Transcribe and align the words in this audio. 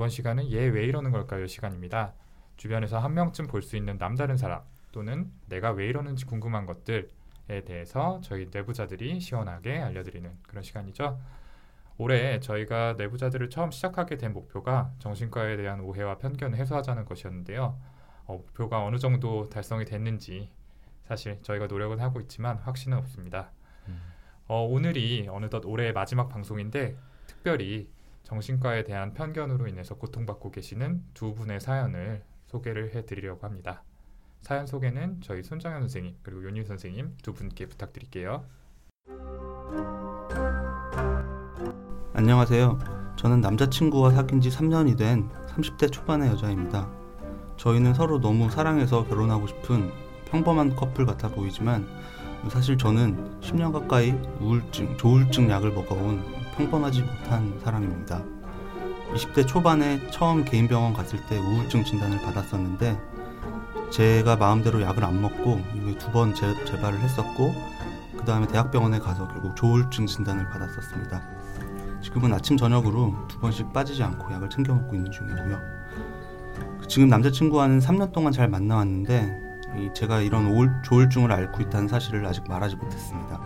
이번 0.00 0.08
시간은 0.08 0.50
얘 0.50 0.66
왜 0.68 0.86
이러는 0.86 1.10
걸까요 1.10 1.46
시간입니다. 1.46 2.14
주변에서 2.56 2.98
한 2.98 3.12
명쯤 3.12 3.48
볼 3.48 3.60
수 3.60 3.76
있는 3.76 3.98
남다른 3.98 4.38
사람 4.38 4.62
또는 4.92 5.30
내가 5.46 5.72
왜 5.72 5.88
이러는지 5.88 6.24
궁금한 6.24 6.64
것들에 6.64 7.04
대해서 7.66 8.18
저희 8.22 8.48
내부자들이 8.50 9.20
시원하게 9.20 9.76
알려드리는 9.76 10.38
그런 10.48 10.62
시간이죠. 10.62 11.20
올해 11.98 12.40
저희가 12.40 12.94
내부자들을 12.96 13.50
처음 13.50 13.70
시작하게 13.70 14.16
된 14.16 14.32
목표가 14.32 14.90
정신과에 15.00 15.58
대한 15.58 15.80
오해와 15.80 16.16
편견을 16.16 16.56
해소하자는 16.56 17.04
것이었는데요. 17.04 17.78
어, 18.24 18.32
목표가 18.38 18.82
어느 18.82 18.96
정도 18.96 19.50
달성이 19.50 19.84
됐는지 19.84 20.48
사실 21.04 21.42
저희가 21.42 21.66
노력은 21.66 22.00
하고 22.00 22.20
있지만 22.20 22.56
확신은 22.56 22.96
없습니다. 22.96 23.50
음. 23.88 24.00
어, 24.46 24.64
오늘이 24.64 25.28
어느덧 25.30 25.66
올해의 25.66 25.92
마지막 25.92 26.30
방송인데 26.30 26.96
특별히 27.26 27.90
정신과에 28.30 28.84
대한 28.84 29.12
편견으로 29.12 29.66
인해서 29.66 29.96
고통받고 29.96 30.52
계시는 30.52 31.02
두 31.14 31.34
분의 31.34 31.60
사연을 31.60 32.22
소개를 32.46 32.94
해드리려고 32.94 33.44
합니다. 33.44 33.82
사연 34.40 34.68
소개는 34.68 35.20
저희 35.20 35.42
손정현 35.42 35.80
선생님 35.80 36.14
그리고 36.22 36.44
윤희 36.44 36.64
선생님 36.64 37.16
두 37.24 37.34
분께 37.34 37.66
부탁드릴게요. 37.66 38.44
안녕하세요. 42.14 42.78
저는 43.16 43.40
남자친구와 43.40 44.12
사귄 44.12 44.40
지 44.40 44.48
3년이 44.48 44.96
된 44.96 45.28
30대 45.48 45.90
초반의 45.90 46.28
여자입니다. 46.30 46.88
저희는 47.56 47.94
서로 47.94 48.20
너무 48.20 48.48
사랑해서 48.48 49.08
결혼하고 49.08 49.48
싶은 49.48 49.90
평범한 50.26 50.76
커플 50.76 51.04
같아 51.04 51.28
보이지만 51.28 51.84
사실 52.48 52.78
저는 52.78 53.40
10년 53.40 53.72
가까이 53.72 54.12
우울증, 54.38 54.96
조울증 54.96 55.50
약을 55.50 55.72
먹어온 55.72 56.39
평범하지 56.56 57.02
못한 57.02 57.58
사람입니다. 57.62 58.22
20대 59.14 59.46
초반에 59.46 60.08
처음 60.10 60.44
개인 60.44 60.68
병원 60.68 60.92
갔을 60.92 61.18
때 61.26 61.38
우울증 61.38 61.84
진단을 61.84 62.20
받았었는데 62.22 62.98
제가 63.90 64.36
마음대로 64.36 64.80
약을 64.82 65.04
안 65.04 65.20
먹고 65.20 65.60
두 65.98 66.10
번 66.12 66.34
재발을 66.34 67.00
했었고 67.00 67.52
그 68.16 68.24
다음에 68.24 68.46
대학병원에 68.46 68.98
가서 69.00 69.26
결국 69.28 69.56
조울증 69.56 70.06
진단을 70.06 70.48
받았었습니다. 70.48 71.22
지금은 72.02 72.32
아침 72.32 72.56
저녁으로 72.56 73.14
두 73.28 73.38
번씩 73.40 73.72
빠지지 73.72 74.02
않고 74.02 74.32
약을 74.32 74.48
챙겨 74.50 74.74
먹고 74.74 74.94
있는 74.94 75.10
중이고요. 75.10 75.58
지금 76.88 77.08
남자친구와는 77.08 77.78
3년 77.80 78.12
동안 78.12 78.32
잘 78.32 78.48
만나왔는데 78.48 79.50
제가 79.94 80.20
이런 80.20 80.82
조울증을 80.82 81.30
앓고 81.32 81.62
있다는 81.62 81.88
사실을 81.88 82.26
아직 82.26 82.44
말하지 82.48 82.76
못했습니다. 82.76 83.40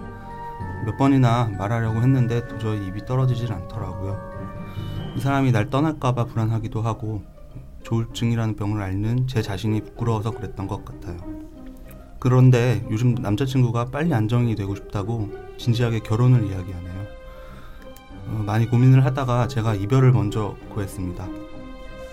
몇 0.84 0.96
번이나 0.96 1.50
말하려고 1.58 2.00
했는데 2.00 2.46
도저히 2.48 2.86
입이 2.86 3.04
떨어지질 3.06 3.52
않더라고요. 3.52 4.18
이 5.16 5.20
사람이 5.20 5.52
날 5.52 5.70
떠날까봐 5.70 6.24
불안하기도 6.27 6.82
하고 6.82 7.22
조울증이라는 7.84 8.56
병을 8.56 8.82
앓는 8.82 9.27
제 9.27 9.42
자신이 9.42 9.80
부끄러워서 9.82 10.32
그랬던 10.32 10.66
것 10.66 10.84
같아요. 10.84 11.18
그런데 12.18 12.84
요즘 12.90 13.14
남자친구가 13.14 13.86
빨리 13.86 14.12
안정이 14.14 14.55
되고 14.56 14.74
싶다고 14.74 15.30
진지하게 15.58 16.00
결혼을 16.00 16.46
이야기하네요. 16.46 17.06
어, 18.28 18.42
많이 18.46 18.66
고민을 18.66 19.05
하다가 19.05 19.48
제가 19.48 19.74
이별을 19.74 20.12
먼저 20.12 20.56
구했습니다. 20.70 21.28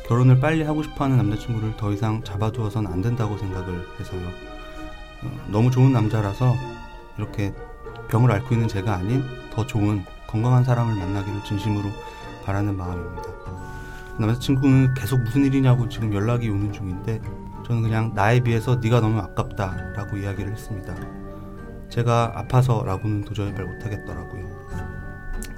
결혼을 0.07 0.41
빨리 0.41 0.63
하고 0.63 0.83
싶어하는 0.83 1.15
남자친구를 1.15 1.77
더 1.77 1.93
이상 1.93 2.21
잡아두어선 2.23 2.87
안 2.87 3.01
된다고 3.01 3.37
생각을 3.37 3.87
해서요. 3.99 4.27
어, 5.23 5.31
너무 5.47 5.71
좋은 5.71 5.93
남자라서 5.93 6.55
이렇게 7.17 7.53
병을 8.11 8.31
앓고 8.31 8.53
있는 8.53 8.67
제가 8.67 8.93
아닌 8.93 9.23
더 9.53 9.65
좋은 9.65 10.03
건강한 10.27 10.63
사람을 10.63 10.95
만나기를 10.95 11.43
진심으로 11.43 11.89
바라는 12.45 12.77
마음입니다. 12.77 13.23
남자친구는 14.19 14.93
계속 14.93 15.21
무슨 15.21 15.45
일이냐고 15.45 15.87
지금 15.89 16.13
연락이 16.13 16.49
오는 16.49 16.71
중인데 16.71 17.21
저는 17.65 17.81
그냥 17.81 18.13
나에 18.13 18.39
비해서 18.41 18.75
네가 18.75 18.99
너무 18.99 19.19
아깝다라고 19.19 20.17
이야기를 20.17 20.51
했습니다. 20.51 20.93
제가 21.89 22.33
아파서라고는 22.35 23.25
도저히 23.25 23.51
말 23.51 23.65
못하겠더라고요. 23.65 24.61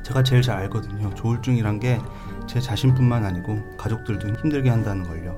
제가 0.04 0.24
제일 0.24 0.42
잘 0.42 0.58
알거든요. 0.58 1.14
조울증이란 1.14 1.80
게 1.80 2.00
제 2.48 2.60
자신뿐만 2.60 3.26
아니고 3.26 3.58
가족들도 3.78 4.28
힘들게 4.42 4.70
한다는 4.70 5.04
걸요. 5.04 5.36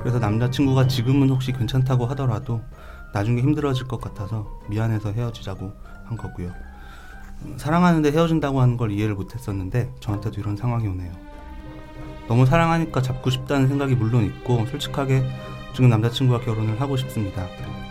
그래서 0.00 0.18
남자친구가 0.18 0.88
지금은 0.88 1.30
혹시 1.30 1.52
괜찮다고 1.52 2.06
하더라도 2.06 2.60
나중에 3.14 3.40
힘들어질 3.40 3.86
것 3.86 4.00
같아서 4.00 4.46
미안해서 4.68 5.12
헤어지자고 5.12 5.72
한 6.12 6.16
거고요. 6.16 6.52
사랑하는데 7.56 8.12
헤어진다고 8.12 8.60
하는 8.60 8.76
걸 8.76 8.92
이해를 8.92 9.14
못했었는데 9.14 9.90
저한테도 10.00 10.40
이런 10.40 10.56
상황이 10.56 10.86
오네요. 10.86 11.10
너무 12.28 12.46
사랑하니까 12.46 13.02
잡고 13.02 13.30
싶다는 13.30 13.68
생각이 13.68 13.94
물론 13.96 14.24
있고 14.24 14.64
솔직하게 14.66 15.24
지금 15.74 15.88
남자친구와 15.88 16.40
결혼을 16.40 16.80
하고 16.80 16.96
싶습니다. 16.96 17.46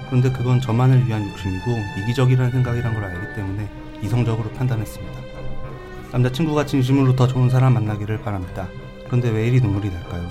그런데 0.08 0.32
그건 0.32 0.62
저만을 0.62 1.06
위한 1.06 1.28
욕심이고 1.30 1.66
이기적이라는 2.04 2.52
생각이란 2.52 2.94
걸 2.94 3.04
알기 3.04 3.36
때문에 3.36 3.70
이성적으로 4.02 4.50
판단했습니다. 4.52 5.20
남자친구가 6.14 6.66
진심으로 6.66 7.16
더 7.16 7.28
좋은 7.28 7.50
사람 7.50 7.74
만나기를 7.74 8.22
바랍니다. 8.22 8.68
그런데 9.06 9.30
왜 9.30 9.48
이리 9.48 9.60
눈물이 9.60 9.90
날까요? 9.90 10.30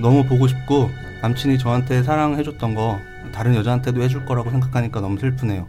너무 0.00 0.24
보고 0.24 0.46
싶고 0.46 0.90
남친이 1.22 1.58
저한테 1.58 2.02
사랑해줬던 2.02 2.74
거 2.74 2.98
다른 3.32 3.54
여자한테도 3.54 4.02
해줄 4.02 4.24
거라고 4.24 4.50
생각하니까 4.50 5.00
너무 5.00 5.18
슬프네요. 5.18 5.66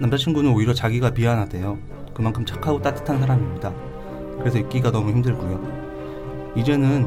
남자친구는 0.00 0.50
오히려 0.52 0.72
자기가 0.72 1.10
미안하대요. 1.10 1.76
그만큼 2.14 2.46
착하고 2.46 2.80
따뜻한 2.80 3.20
사람입니다. 3.20 3.70
그래서 4.38 4.58
있기가 4.58 4.90
너무 4.90 5.10
힘들고요. 5.10 6.52
이제는 6.56 7.06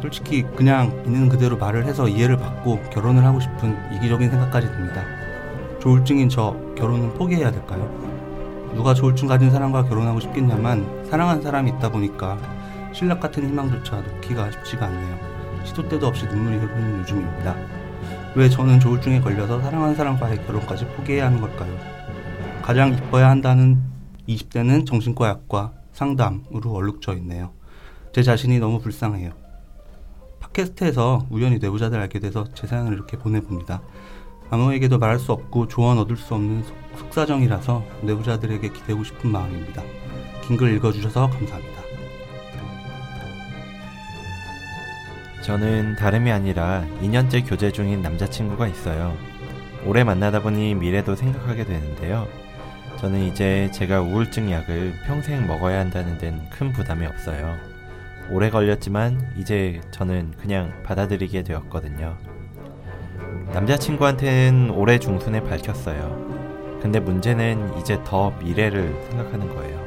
솔직히 0.00 0.42
그냥 0.56 1.02
있는 1.04 1.28
그대로 1.28 1.58
말을 1.58 1.84
해서 1.84 2.08
이해를 2.08 2.38
받고 2.38 2.80
결혼을 2.90 3.26
하고 3.26 3.40
싶은 3.40 3.76
이기적인 3.94 4.30
생각까지 4.30 4.68
듭니다. 4.68 5.04
조울증인 5.80 6.30
저 6.30 6.56
결혼은 6.78 7.12
포기해야 7.12 7.50
될까요? 7.50 7.82
누가 8.74 8.94
조울증 8.94 9.28
가진 9.28 9.50
사람과 9.50 9.84
결혼하고 9.84 10.18
싶겠냐만 10.20 10.86
사랑하는 11.10 11.42
사람이 11.42 11.72
있다 11.72 11.90
보니까 11.90 12.38
신락 12.94 13.20
같은 13.20 13.46
희망조차 13.46 14.00
놓기가 14.00 14.50
쉽지가 14.50 14.86
않네요. 14.86 15.18
시도 15.64 15.86
때도 15.86 16.06
없이 16.06 16.24
눈물이 16.24 16.56
흐르는 16.56 17.00
요즘입니다. 17.00 17.54
왜 18.34 18.48
저는 18.48 18.80
조울증에 18.80 19.20
걸려서 19.20 19.60
사랑하는 19.60 19.94
사람과의 19.94 20.46
결혼까지 20.46 20.86
포기해야 20.86 21.26
하는 21.26 21.38
걸까요? 21.38 21.99
가장 22.70 22.94
이뻐야 22.94 23.28
한다는 23.28 23.82
20대는 24.28 24.86
정신과 24.86 25.26
약과 25.28 25.72
상담으로 25.90 26.70
얼룩져 26.70 27.16
있네요. 27.16 27.50
제 28.14 28.22
자신이 28.22 28.60
너무 28.60 28.78
불쌍해요. 28.78 29.32
팟캐스트에서 30.38 31.26
우연히 31.30 31.58
내부자들 31.58 31.98
알게 31.98 32.20
돼서 32.20 32.44
제 32.54 32.68
사연을 32.68 32.92
이렇게 32.92 33.16
보내봅니다. 33.16 33.82
아무에게도 34.50 35.00
말할 35.00 35.18
수 35.18 35.32
없고 35.32 35.66
조언 35.66 35.98
얻을 35.98 36.16
수 36.16 36.32
없는 36.34 36.62
속사정이라서 36.96 37.84
내부자들에게 38.02 38.68
기대고 38.68 39.02
싶은 39.02 39.32
마음입니다. 39.32 39.82
긴 40.46 40.56
글 40.56 40.72
읽어주셔서 40.76 41.28
감사합니다. 41.28 41.82
저는 45.42 45.96
다름이 45.96 46.30
아니라 46.30 46.86
2년째 47.02 47.48
교제 47.48 47.72
중인 47.72 48.00
남자친구가 48.00 48.68
있어요. 48.68 49.16
오래 49.84 50.04
만나다 50.04 50.40
보니 50.40 50.76
미래도 50.76 51.16
생각하게 51.16 51.64
되는데요. 51.64 52.28
저는 53.00 53.20
이제 53.20 53.70
제가 53.72 54.02
우울증 54.02 54.50
약을 54.50 54.92
평생 55.06 55.46
먹어야 55.46 55.80
한다는 55.80 56.18
데는 56.18 56.40
큰 56.50 56.70
부담이 56.72 57.06
없어요. 57.06 57.56
오래 58.30 58.50
걸렸지만 58.50 59.32
이제 59.38 59.80
저는 59.90 60.34
그냥 60.40 60.72
받아들이게 60.84 61.42
되었거든요. 61.42 62.16
남자친구한테는 63.52 64.70
올해 64.70 64.98
중순에 64.98 65.42
밝혔어요. 65.42 66.78
근데 66.82 67.00
문제는 67.00 67.78
이제 67.78 67.98
더 68.04 68.30
미래를 68.42 68.94
생각하는 69.08 69.48
거예요. 69.54 69.80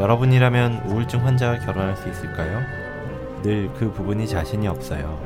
여러분이라면 0.00 0.84
우울증 0.86 1.24
환자와 1.24 1.58
결혼할 1.60 1.96
수 1.96 2.08
있을까요? 2.08 2.60
늘 3.42 3.68
그 3.78 3.92
부분이 3.92 4.26
자신이 4.26 4.66
없어요. 4.66 5.20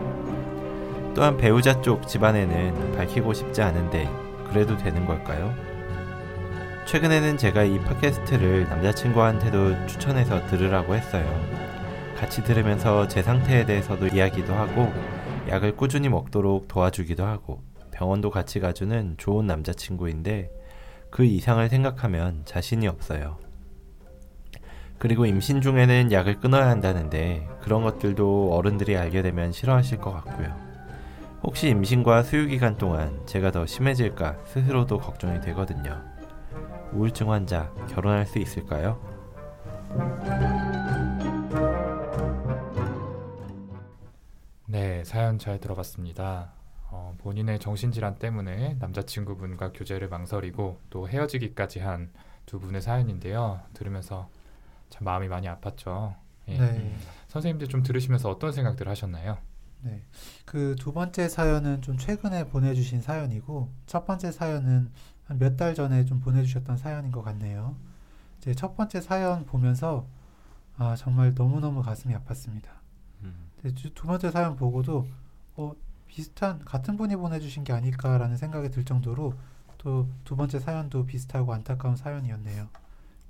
또한 1.15 1.37
배우자 1.37 1.81
쪽 1.81 2.07
집안에는 2.07 2.97
밝히고 2.97 3.33
싶지 3.33 3.63
않은데 3.63 4.09
그래도 4.51 4.77
되는 4.77 5.07
걸까요? 5.07 5.55
최근에는 6.89 7.37
제가 7.37 7.65
이 7.65 7.79
팟캐스트를 7.81 8.67
남자친구한테도 8.71 9.87
추천해서 9.89 10.47
들으라고 10.47 10.95
했어요. 10.95 11.23
같이 12.17 12.43
들으면서 12.43 13.07
제 13.09 13.23
상태에 13.23 13.67
대해서도 13.67 14.07
이야기도 14.07 14.55
하고 14.55 14.91
약을 15.51 15.77
꾸준히 15.77 16.09
먹도록 16.09 16.67
도와주기도 16.67 17.27
하고 17.27 17.63
병원도 17.91 18.31
같이 18.31 18.59
가주는 18.59 19.17
좋은 19.19 19.47
남자친구인데 19.47 20.51
그 21.11 21.27
이상을 21.27 21.69
생각하면 21.69 22.41
자신이 22.47 22.89
없어요. 22.89 23.37
그리고 24.97 25.27
임신 25.27 25.61
중에는 25.61 26.11
약을 26.11 26.41
끊어야 26.41 26.71
한다는데 26.71 27.47
그런 27.61 27.83
것들도 27.83 28.55
어른들이 28.55 28.97
알게 28.97 29.21
되면 29.21 29.53
싫어하실 29.53 29.99
것 29.99 30.11
같고요. 30.15 30.57
혹시 31.43 31.69
임신과 31.69 32.23
수유 32.23 32.47
기간 32.47 32.79
동안 32.79 33.21
제가 33.27 33.51
더 33.51 33.67
심해질까 33.67 34.39
스스로도 34.47 34.97
걱정이 35.01 35.43
되거든요. 35.43 36.18
우울증 36.93 37.31
환자 37.31 37.73
결혼할 37.89 38.27
수 38.27 38.39
있을까요? 38.39 38.99
네, 44.67 45.03
사연 45.05 45.39
잘 45.39 45.59
들어봤습니다. 45.61 46.53
어, 46.91 47.15
본인의 47.19 47.59
정신질환 47.59 48.19
때문에 48.19 48.77
남자친구분과 48.81 49.73
교제를 49.73 50.09
망설이고 50.09 50.81
또 50.91 51.09
헤어지기까지 51.09 51.81
한 51.81 52.11
두 52.49 52.59
분의 52.59 52.81
사연인데요. 52.81 53.61
들으면서 53.75 54.31
참 54.89 55.05
마음이 55.05 55.29
많이 55.29 55.47
아팠죠. 55.49 56.15
예. 56.49 56.57
네. 56.57 56.95
선생님들 57.29 57.69
좀 57.69 57.83
들으시면서 57.83 58.31
어떤 58.31 58.53
생각들 58.53 58.89
하셨나요? 58.89 59.37
네. 59.83 60.03
그 60.47 60.75
두 60.79 60.95
번째 60.95 61.29
사연은 61.29 61.83
좀 61.83 61.99
최근에 61.99 62.47
보내주신 62.49 63.03
사연이고 63.03 63.71
첫 63.85 64.07
번째 64.07 64.33
사연은 64.33 64.91
한 65.29 65.39
몇 65.39 65.57
달 65.57 65.75
전에 65.75 66.05
좀 66.05 66.21
보내주셨던 66.21 66.77
사연인 66.79 67.13
것 67.13 67.23
같네요. 67.23 67.77
이제 68.39 68.55
첫 68.55 68.75
번째 68.77 69.01
사연 69.01 69.45
보면서 69.45 70.07
아 70.77 70.97
정말 70.97 71.35
너무너무 71.35 71.83
가슴이 71.83 72.15
아팠습니다. 72.15 72.69
음, 73.23 73.51
두 73.95 74.07
번째 74.07 74.31
사연 74.31 74.57
보고도 74.57 75.07
어, 75.57 75.73
비슷한 76.07 76.65
같은 76.65 76.97
분이 76.97 77.17
보내주신 77.17 77.65
게 77.65 77.73
아닐까라는 77.73 78.37
생각이 78.37 78.71
들 78.71 78.85
정도로 78.85 79.35
또 79.79 80.09
두 80.25 80.35
번째 80.37 80.59
사연도 80.59 81.05
비슷하고 81.07 81.53
안타까운 81.53 81.95
사연이었네요. 81.97 82.69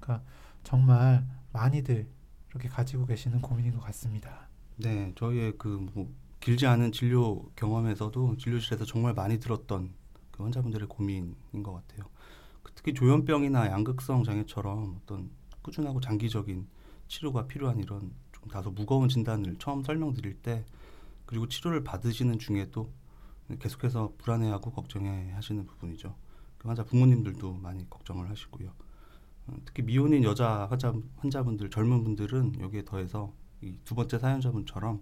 그러니까 0.01 0.25
정말 0.65 1.25
많이들 1.53 2.07
이렇게 2.51 2.69
가지고 2.69 3.07
계시는 3.07 3.41
고민인 3.43 3.75
것 3.75 3.81
같습니다. 3.81 4.49
네, 4.77 5.13
저희의 5.17 5.59
그 5.59 5.69
뭐 5.93 6.09
길지 6.41 6.67
않은 6.67 6.93
진료 6.93 7.51
경험에서도 7.57 8.37
진료실에서 8.37 8.85
정말 8.85 9.13
많이 9.15 9.41
들었던 9.41 9.93
그 10.39 10.45
환자분들의 10.45 10.89
고민인 10.89 11.35
것 11.65 11.73
같아요. 11.73 12.07
그 12.63 12.73
특히 12.75 12.95
조현병이나 12.95 13.67
양극성 13.67 14.23
장애처럼 14.25 15.01
어떤 15.03 15.31
꾸준하고 15.63 16.01
장기적인 16.01 16.67
치료가 17.09 17.47
필요한 17.47 17.79
이런 17.81 18.13
좀 18.33 18.49
다소 18.49 18.71
무거운 18.71 19.09
진단을 19.09 19.57
처음 19.59 19.83
설명드릴 19.83 20.35
때 20.41 20.65
그리고 21.27 21.49
치료를 21.49 21.83
받으시는 21.85 22.39
중에도 22.39 22.91
계속해서 23.59 24.15
불안해하고 24.19 24.71
걱정해 24.71 25.33
하시는 25.33 25.67
부분이죠. 25.67 26.15
그 26.59 26.69
환자 26.69 26.85
부모님들도 26.85 27.55
많이 27.55 27.89
걱정을 27.91 28.31
하시고요. 28.31 28.73
어, 29.49 29.55
특히 29.65 29.83
미혼인 29.83 30.23
여자 30.23 30.67
환자, 30.71 30.95
환자분들, 31.17 31.71
젊은 31.71 32.05
분들은 32.05 32.61
여기에 32.61 32.85
더해서 32.85 33.33
이 33.63 33.77
두 33.85 33.95
번째 33.97 34.19
사연자분처럼 34.19 35.01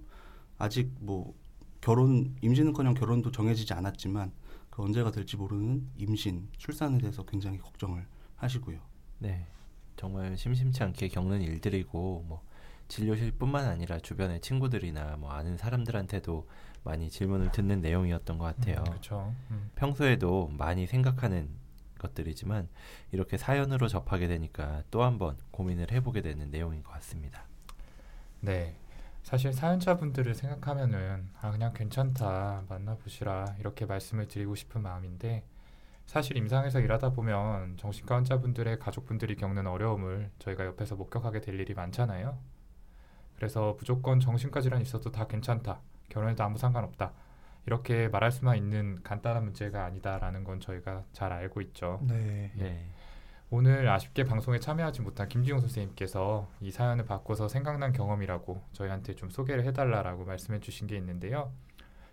아직 0.59 0.94
뭐 1.00 1.35
결혼 1.82 2.35
임신은커녕 2.41 2.94
결혼도 2.94 3.32
정해지지 3.32 3.75
않았지만 3.75 4.32
그 4.76 4.82
언제가 4.82 5.11
될지 5.11 5.38
모르는 5.38 5.88
임신 5.96 6.50
출산에 6.58 6.99
대해서 6.99 7.25
굉장히 7.25 7.56
걱정을 7.56 8.06
하시고요. 8.37 8.78
네, 9.20 9.46
정말 9.96 10.37
심심치 10.37 10.82
않게 10.82 11.08
겪는 11.08 11.40
일들이고 11.40 12.26
뭐 12.28 12.43
진료실뿐만 12.88 13.64
아니라 13.64 13.99
주변의 13.99 14.43
친구들이나 14.43 15.17
뭐 15.17 15.31
아는 15.31 15.56
사람들한테도 15.56 16.46
많이 16.84 17.08
질문을 17.08 17.52
듣는 17.52 17.81
내용이었던 17.81 18.37
것 18.37 18.44
같아요. 18.44 18.84
그렇죠. 18.84 19.34
음. 19.50 19.70
평소에도 19.76 20.49
많이 20.49 20.87
생각하는 20.87 21.49
것들이지만 21.99 22.69
이렇게 23.12 23.38
사연으로 23.38 23.88
접하게 23.88 24.29
되니까 24.29 24.82
또 24.90 25.05
한번 25.05 25.38
고민을 25.52 25.90
해보게 25.90 26.20
되는 26.20 26.50
내용인 26.50 26.82
것 26.82 26.93
같습니다. 26.93 27.46
네. 28.40 28.76
사실 29.26 29.52
사연자분들을 29.52 30.37
생각하면은 30.37 31.28
아 31.40 31.50
그냥 31.50 31.73
괜찮다 31.73 32.62
만나보시라 32.69 33.56
이렇게 33.58 33.84
말씀을 33.84 34.28
드리고 34.28 34.55
싶은 34.55 34.82
마음인데 34.82 35.43
사실 36.06 36.37
임상에서 36.37 36.78
일하다 36.78 37.11
보면 37.11 37.76
정신과 37.76 38.14
환자분들의 38.14 38.78
가족분들이 38.78 39.34
겪는 39.34 39.67
어려움을 39.67 40.31
저희가 40.38 40.64
옆에서 40.67 40.94
목격하게 40.94 41.40
될 41.40 41.58
일이 41.58 41.75
많잖아요. 41.75 42.38
그래서 43.34 43.75
무조건 43.81 44.20
정신과 44.20 44.61
질환이 44.61 44.84
있어도 44.84 45.11
다 45.11 45.26
괜찮다 45.26 45.81
결혼해도 46.08 46.44
아무 46.44 46.56
상관없다 46.56 47.12
이렇게 47.67 48.06
말할 48.06 48.31
수만 48.31 48.56
있는 48.56 49.02
간단한 49.02 49.43
문제가 49.43 49.87
아니다라는 49.87 50.44
건 50.44 50.61
저희가 50.61 51.02
잘 51.12 51.32
알고 51.32 51.62
있죠. 51.62 51.99
네. 52.06 52.52
네, 52.55 52.88
오늘 53.48 53.88
아쉽게 53.88 54.25
방송에 54.25 54.58
참여하지 54.58 55.02
못한 55.02 55.28
김지용 55.28 55.60
선생님께서 55.60 56.48
이 56.60 56.72
사연을 56.72 57.04
바꿔서 57.04 57.46
생각난 57.46 57.93
경험이라고 57.93 58.60
저희한테 58.72 59.14
좀 59.14 59.31
소개를 59.31 59.64
해달라라고 59.66 60.25
말씀해 60.25 60.58
주신 60.58 60.88
게 60.88 60.96
있는데요. 60.96 61.52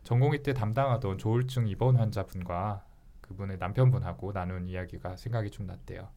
전공의 0.03 0.44
때 0.44 0.53
담당하던 0.53 1.18
조울증 1.18 1.68
입원 1.68 1.95
환자분과 1.95 2.85
그분의 3.21 3.57
남편분하고 3.57 4.31
나눈 4.31 4.68
이야기가 4.68 5.18
생각이 5.18 5.50
좀 5.50 5.65
났대요. 5.65 6.07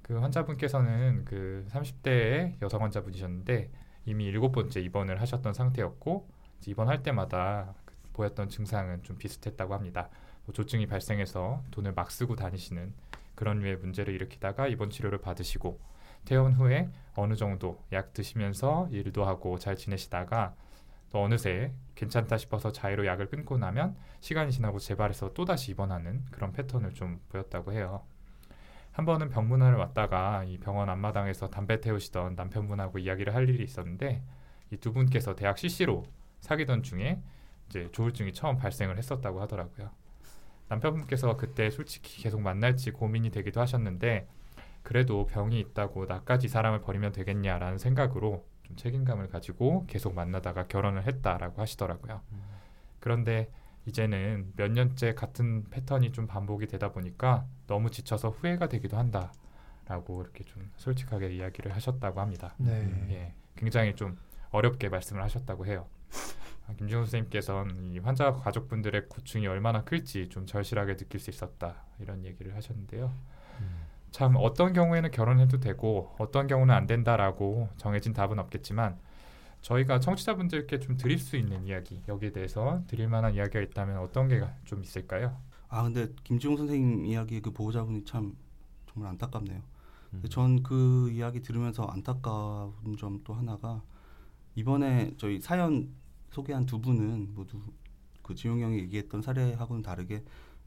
그 0.00 0.20
환자분께서는 0.20 1.24
그 1.24 1.66
30대의 1.70 2.62
여성 2.62 2.84
환자분이셨는데 2.84 3.72
이미 4.04 4.26
일곱 4.26 4.52
번째 4.52 4.80
입원을 4.80 5.20
하셨던 5.22 5.54
상태였고 5.54 6.28
입원할 6.68 7.02
때마다 7.02 7.74
그 7.84 7.94
보였던 8.12 8.48
증상은 8.48 9.02
좀 9.02 9.18
비슷했다고 9.18 9.74
합니다. 9.74 10.08
뭐 10.44 10.52
조증이 10.52 10.86
발생해서 10.86 11.64
돈을 11.72 11.94
막 11.94 12.12
쓰고 12.12 12.36
다니시는 12.36 12.94
그런 13.36 13.60
류의 13.60 13.76
문제를 13.76 14.12
일으키다가 14.14 14.66
입원 14.66 14.90
치료를 14.90 15.18
받으시고 15.18 15.78
퇴원 16.24 16.52
후에 16.54 16.90
어느 17.14 17.34
정도 17.36 17.80
약 17.92 18.12
드시면서 18.12 18.88
일도 18.90 19.24
하고 19.24 19.58
잘 19.58 19.76
지내시다가 19.76 20.56
또 21.10 21.22
어느새 21.22 21.72
괜찮다 21.94 22.36
싶어서 22.36 22.72
자의로 22.72 23.06
약을 23.06 23.28
끊고 23.28 23.56
나면 23.58 23.96
시간이 24.20 24.50
지나고 24.50 24.80
재발해서 24.80 25.32
또다시 25.34 25.70
입원하는 25.70 26.24
그런 26.32 26.50
패턴을 26.52 26.94
좀 26.94 27.20
보였다고 27.28 27.72
해요. 27.72 28.02
한 28.90 29.04
번은 29.04 29.28
병문안을 29.28 29.78
왔다가 29.78 30.42
이 30.44 30.58
병원 30.58 30.88
앞마당에서 30.88 31.48
담배 31.50 31.80
태우시던 31.80 32.34
남편분하고 32.34 32.98
이야기를 32.98 33.34
할 33.34 33.48
일이 33.48 33.62
있었는데 33.62 34.22
이 34.72 34.76
두 34.78 34.92
분께서 34.92 35.34
대학 35.36 35.58
CC로 35.58 36.04
사귀던 36.40 36.82
중에 36.82 37.22
이제 37.68 37.88
조울증이 37.92 38.32
처음 38.32 38.56
발생을 38.56 38.98
했었다고 38.98 39.40
하더라고요. 39.42 39.90
남편분께서 40.68 41.36
그때 41.36 41.70
솔직히 41.70 42.22
계속 42.22 42.40
만날지 42.40 42.90
고민이 42.92 43.30
되기도 43.30 43.60
하셨는데 43.60 44.28
그래도 44.82 45.26
병이 45.26 45.58
있다고 45.58 46.06
나까지 46.06 46.46
이 46.46 46.48
사람을 46.48 46.80
버리면 46.80 47.12
되겠냐라는 47.12 47.78
생각으로 47.78 48.44
좀 48.62 48.76
책임감을 48.76 49.28
가지고 49.28 49.84
계속 49.86 50.14
만나다가 50.14 50.66
결혼을 50.66 51.06
했다라고 51.06 51.60
하시더라고요. 51.60 52.20
그런데 53.00 53.50
이제는 53.86 54.52
몇 54.56 54.72
년째 54.72 55.14
같은 55.14 55.64
패턴이 55.70 56.12
좀 56.12 56.26
반복이 56.26 56.66
되다 56.66 56.90
보니까 56.90 57.46
너무 57.66 57.90
지쳐서 57.90 58.30
후회가 58.30 58.68
되기도 58.68 58.96
한다라고 58.96 60.22
이렇게 60.22 60.44
좀 60.44 60.70
솔직하게 60.76 61.34
이야기를 61.34 61.74
하셨다고 61.74 62.20
합니다. 62.20 62.54
네. 62.58 63.06
예, 63.10 63.34
굉장히 63.56 63.94
좀 63.94 64.18
어렵게 64.50 64.88
말씀을 64.88 65.22
하셨다고 65.22 65.66
해요. 65.66 65.86
아, 66.66 66.74
김지훈 66.74 67.04
선생님께서는 67.04 67.84
이 67.92 67.98
환자 68.00 68.32
가족분들의 68.32 69.08
고충이 69.08 69.46
얼마나 69.46 69.84
클지 69.84 70.28
좀 70.30 70.46
절실하게 70.46 70.96
느낄 70.96 71.20
수 71.20 71.30
있었다 71.30 71.84
이런 72.00 72.24
얘기를 72.24 72.54
하셨는데요. 72.56 73.12
음, 73.60 73.86
참 74.10 74.34
어떤 74.36 74.72
경우에는 74.72 75.10
결혼해도 75.10 75.60
되고 75.60 76.14
어떤 76.18 76.46
경우는 76.46 76.74
안 76.74 76.86
된다라고 76.86 77.68
정해진 77.76 78.12
답은 78.12 78.38
없겠지만 78.38 78.98
저희가 79.62 80.00
청취자분들께 80.00 80.80
좀 80.80 80.96
드릴 80.96 81.18
수 81.18 81.36
있는 81.36 81.64
이야기 81.66 82.02
여기에 82.08 82.32
대해서 82.32 82.82
드릴 82.88 83.08
만한 83.08 83.34
이야기가 83.34 83.60
있다면 83.60 83.98
어떤 83.98 84.28
게 84.28 84.40
좀 84.64 84.82
있을까요? 84.82 85.36
아 85.68 85.82
근데 85.82 86.08
김지용 86.24 86.56
선생님 86.56 87.06
이야기 87.06 87.40
그 87.40 87.52
보호자분이 87.52 88.04
참 88.04 88.36
정말 88.92 89.10
안타깝네요. 89.12 89.62
음. 90.14 90.22
전그 90.30 91.10
이야기 91.12 91.42
들으면서 91.42 91.84
안타까운 91.84 92.96
점 92.98 93.20
또 93.24 93.34
하나가 93.34 93.82
이번에 94.54 95.12
저희 95.18 95.40
사연 95.40 95.88
소개한 96.30 96.66
두 96.66 96.80
분은 96.80 97.34
모두 97.34 97.60
그 98.22 98.34
지용 98.34 98.60
형이 98.60 98.78
얘기했던 98.80 99.22
사례하고는 99.22 99.82
다르게 99.82 100.24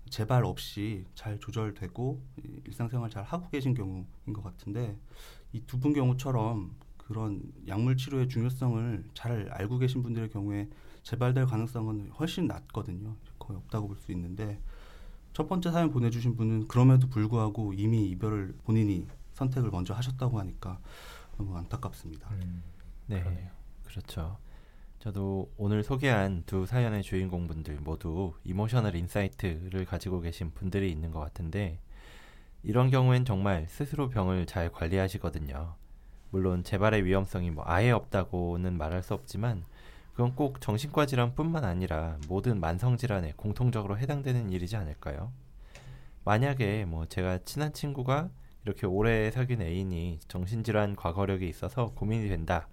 재발 0.10 0.44
없이 0.46 1.06
잘 1.14 1.40
조절되고 1.40 2.22
이- 2.44 2.62
일상생활 2.66 3.10
잘 3.10 3.24
하고 3.24 3.50
계신 3.50 3.74
경우인 3.74 4.06
것 4.34 4.44
같은데 4.44 4.98
이 5.54 5.62
두 5.66 5.80
분 5.80 5.94
경우처럼 5.94 6.76
그런 6.98 7.42
약물 7.68 7.98
치료의 7.98 8.30
중요성을 8.30 9.04
잘 9.14 9.50
알고 9.52 9.78
계신 9.80 10.02
분들의 10.04 10.30
경우에 10.30 10.70
재발될 11.04 11.46
가능성은 11.48 12.12
훨씬 12.12 12.48
낮거든요. 12.48 13.16
거의 13.40 13.58
없다고 13.58 13.88
볼 13.88 13.98
수 13.98 14.12
있는데 14.12 14.60
첫 15.34 15.48
번째 15.48 15.72
사연 15.72 15.92
보내주신 15.92 16.36
분은 16.36 16.68
그럼에도 16.68 17.08
불구하고 17.08 17.74
이미 17.74 18.10
이별을 18.12 18.56
본인이 18.64 19.08
선택을 19.34 19.70
먼저 19.72 19.94
하셨다고 19.94 20.40
하니까 20.40 20.80
너무 21.38 21.56
안타깝습니다. 21.58 22.30
음, 22.32 22.62
네, 23.08 23.22
그러네요. 23.22 23.50
그렇죠. 23.86 24.38
저도 25.00 25.50
오늘 25.56 25.82
소개한 25.82 26.44
두 26.46 26.66
사연의 26.66 27.04
주인공분들 27.04 27.78
모두 27.80 28.34
emotional 28.44 28.98
insight를 28.98 29.86
가지고 29.86 30.20
계신 30.20 30.52
분들이 30.52 30.92
있는 30.92 31.12
것 31.12 31.22
같은데 31.22 31.80
이런 32.64 32.90
경우엔 32.90 33.24
정말 33.24 33.66
스스로 33.70 34.10
병을 34.10 34.46
잘 34.46 34.70
관리하시거든요. 34.70 35.76
물론 36.32 36.66
재발의 36.66 37.06
위험성이 37.06 37.50
뭐 37.50 37.64
아예 37.66 37.92
없다고는 37.92 38.78
말할 38.78 39.02
수 39.02 39.14
없지만 39.14 39.64
그건 40.12 40.36
꼭 40.36 40.60
정신과 40.60 41.06
질환뿐만 41.06 41.64
아니라 41.64 42.18
모든 42.28 42.60
만성 42.60 42.98
질환에 42.98 43.32
공통적으로 43.38 43.98
해당되는 43.98 44.50
일이지 44.50 44.76
않을까요? 44.76 45.32
만약에 46.26 46.84
뭐 46.84 47.06
제가 47.06 47.40
친한 47.46 47.72
친구가 47.72 48.30
이렇게 48.66 48.86
오래 48.86 49.32
사귄 49.32 49.62
애인이 49.62 50.20
정신질환 50.28 50.98
과거력이 50.98 51.48
있어서 51.48 51.94
고민이 51.96 52.28
된다. 52.28 52.68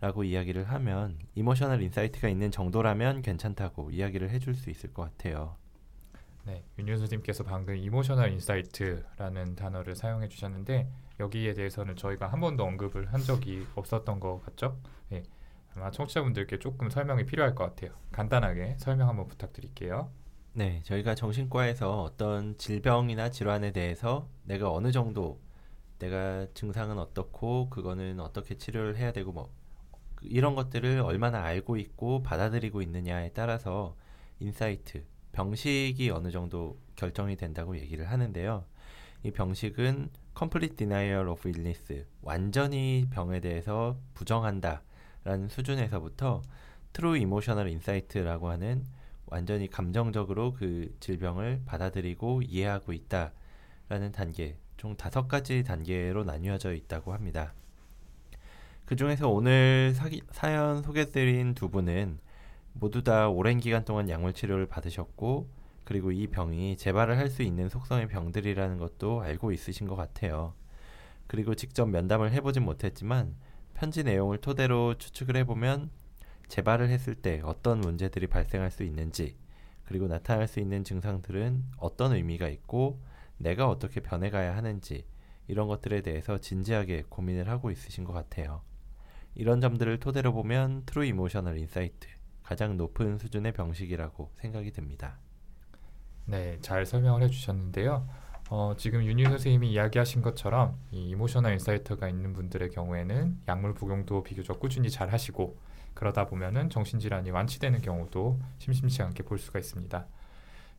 라고 0.00 0.24
이야기를 0.24 0.64
하면 0.70 1.18
emotional 1.34 1.82
insight가 1.82 2.28
있는 2.28 2.50
정도라면 2.50 3.22
괜찮다고 3.22 3.90
이야기를 3.90 4.30
해줄 4.30 4.54
수 4.54 4.70
있을 4.70 4.94
것 4.94 5.02
같아요. 5.02 5.56
네, 6.46 6.64
윤유 6.78 6.96
선생님께서 6.96 7.44
방금 7.44 7.76
emotional 7.76 8.32
insight라는 8.32 9.56
단어를 9.56 9.94
사용해 9.94 10.28
주셨는데 10.28 10.88
여기에 11.20 11.52
대해서는 11.52 11.96
저희가 11.96 12.28
한 12.28 12.40
번도 12.40 12.64
언급을 12.64 13.12
한 13.12 13.20
적이 13.20 13.66
없었던 13.74 14.20
것 14.20 14.40
같죠? 14.46 14.78
네, 15.10 15.22
아마 15.74 15.90
청취자분들께 15.90 16.58
조금 16.58 16.88
설명이 16.88 17.26
필요할 17.26 17.54
것 17.54 17.64
같아요. 17.64 17.92
간단하게 18.10 18.76
설명 18.78 19.08
한번 19.08 19.28
부탁드릴게요. 19.28 20.10
네, 20.54 20.80
저희가 20.84 21.14
정신과에서 21.14 22.02
어떤 22.02 22.56
질병이나 22.56 23.30
질환에 23.30 23.70
대해서 23.70 24.28
내가 24.44 24.72
어느 24.72 24.90
정도 24.92 25.38
내가 25.98 26.46
증상은 26.54 26.98
어떻고 26.98 27.68
그거는 27.68 28.18
어떻게 28.18 28.56
치료를 28.56 28.96
해야 28.96 29.12
되고 29.12 29.30
뭐 29.30 29.52
이런 30.22 30.54
것들을 30.54 31.00
얼마나 31.00 31.42
알고 31.42 31.76
있고 31.76 32.22
받아들이고 32.22 32.82
있느냐에 32.82 33.30
따라서 33.32 33.96
insight, 34.38 35.04
병식이 35.32 36.10
어느 36.10 36.30
정도 36.30 36.78
결정이 36.96 37.36
된다고 37.36 37.76
얘기를 37.78 38.10
하는데요. 38.10 38.64
이 39.22 39.30
병식은 39.30 40.10
complete 40.36 40.76
denial 40.76 41.28
of 41.28 41.46
illness, 41.46 42.06
완전히 42.22 43.06
병에 43.10 43.40
대해서 43.40 43.98
부정한다 44.14 44.82
라는 45.24 45.48
수준에서부터 45.48 46.42
true 46.92 47.18
emotional 47.18 47.66
insight라고 47.68 48.48
하는 48.48 48.84
완전히 49.26 49.68
감정적으로 49.68 50.54
그 50.54 50.94
질병을 51.00 51.62
받아들이고 51.64 52.42
이해하고 52.42 52.92
있다 52.92 53.32
라는 53.88 54.12
단계, 54.12 54.56
총 54.76 54.96
다섯 54.96 55.28
가지 55.28 55.62
단계로 55.62 56.24
나뉘어져 56.24 56.74
있다고 56.74 57.12
합니다. 57.12 57.54
그 58.90 58.96
중에서 58.96 59.28
오늘 59.28 59.92
사기, 59.94 60.20
사연 60.32 60.82
소개드린 60.82 61.54
두 61.54 61.68
분은 61.70 62.18
모두 62.72 63.04
다 63.04 63.28
오랜 63.28 63.60
기간 63.60 63.84
동안 63.84 64.08
약물 64.08 64.32
치료를 64.32 64.66
받으셨고 64.66 65.48
그리고 65.84 66.10
이 66.10 66.26
병이 66.26 66.76
재발을 66.76 67.16
할 67.16 67.30
수 67.30 67.44
있는 67.44 67.68
속성의 67.68 68.08
병들이라는 68.08 68.78
것도 68.78 69.20
알고 69.20 69.52
있으신 69.52 69.86
것 69.86 69.94
같아요. 69.94 70.54
그리고 71.28 71.54
직접 71.54 71.88
면담을 71.88 72.32
해보진 72.32 72.64
못했지만 72.64 73.36
편지 73.74 74.02
내용을 74.02 74.38
토대로 74.38 74.98
추측을 74.98 75.36
해보면 75.36 75.92
재발을 76.48 76.88
했을 76.88 77.14
때 77.14 77.40
어떤 77.44 77.80
문제들이 77.80 78.26
발생할 78.26 78.72
수 78.72 78.82
있는지 78.82 79.36
그리고 79.84 80.08
나타날 80.08 80.48
수 80.48 80.58
있는 80.58 80.82
증상들은 80.82 81.62
어떤 81.76 82.12
의미가 82.12 82.48
있고 82.48 83.00
내가 83.38 83.68
어떻게 83.68 84.00
변해가야 84.00 84.56
하는지 84.56 85.04
이런 85.46 85.68
것들에 85.68 86.02
대해서 86.02 86.38
진지하게 86.38 87.04
고민을 87.08 87.48
하고 87.48 87.70
있으신 87.70 88.02
것 88.02 88.12
같아요. 88.12 88.68
이런 89.34 89.60
점들을 89.60 89.98
토대로 90.00 90.32
보면 90.32 90.84
true 90.86 91.04
emotional 91.04 91.58
insight 91.58 92.08
가장 92.42 92.76
높은 92.76 93.18
수준의 93.18 93.52
병식이라고 93.52 94.32
생각이 94.36 94.72
듭니다. 94.72 95.18
네, 96.26 96.58
잘 96.60 96.84
설명을 96.84 97.22
해주셨는데요. 97.22 98.08
어, 98.50 98.74
지금 98.76 99.04
윤희 99.04 99.24
선생님이 99.24 99.70
이야기하신 99.70 100.22
것처럼 100.22 100.76
이 100.90 101.10
emotional 101.10 101.52
insight가 101.52 102.08
있는 102.08 102.32
분들의 102.32 102.70
경우에는 102.70 103.38
약물 103.46 103.74
복용도 103.74 104.24
비교적 104.24 104.58
꾸준히 104.58 104.90
잘 104.90 105.12
하시고 105.12 105.56
그러다 105.94 106.26
보면은 106.26 106.68
정신질환이 106.68 107.30
완치되는 107.30 107.80
경우도 107.82 108.40
심심치 108.58 109.02
않게 109.02 109.22
볼 109.22 109.38
수가 109.38 109.60
있습니다. 109.60 110.06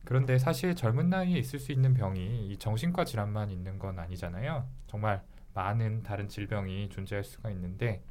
그런데 0.04 0.38
사실 0.38 0.74
젊은 0.74 1.08
나이에 1.08 1.38
있을 1.38 1.58
수 1.58 1.72
있는 1.72 1.94
병이 1.94 2.48
이 2.48 2.56
정신과 2.58 3.04
질환만 3.04 3.50
있는 3.50 3.78
건 3.78 3.98
아니잖아요. 3.98 4.66
정말 4.86 5.22
많은 5.54 6.02
다른 6.02 6.28
질병이 6.28 6.90
존재할 6.90 7.24
수가 7.24 7.50
있는데 7.50 8.02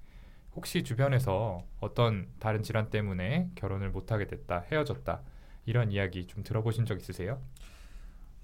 혹시 0.55 0.84
주변에서 0.84 1.65
어떤 1.79 2.27
다른 2.39 2.63
질환 2.63 2.89
때문에 2.89 3.51
결혼을 3.55 3.89
못하게 3.91 4.27
됐다, 4.27 4.62
헤어졌다 4.72 5.22
이런 5.65 5.91
이야기 5.91 6.27
좀 6.27 6.43
들어보신 6.43 6.86
적 6.86 6.98
있으세요? 7.00 7.41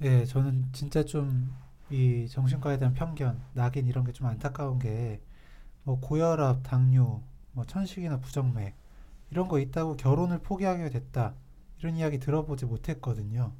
예, 0.01 0.25
저는 0.25 0.69
진짜 0.73 1.03
좀 1.03 1.55
이 1.89 2.27
정신과에 2.29 2.77
대한 2.79 2.93
편견, 2.93 3.41
낙인 3.53 3.87
이런 3.87 4.03
게 4.03 4.11
좀 4.11 4.27
안타까운 4.27 4.77
게 4.79 5.21
뭐 5.83 5.99
고혈압, 6.01 6.63
당뇨, 6.63 7.23
뭐 7.53 7.65
천식이나 7.65 8.19
부정맥 8.19 8.75
이런 9.31 9.47
거 9.49 9.59
있다고 9.59 9.97
결혼을 9.97 10.39
포기하게 10.39 10.89
됐다 10.91 11.35
이런 11.79 11.97
이야기 11.97 12.19
들어보지 12.19 12.65
못했거든요. 12.67 13.53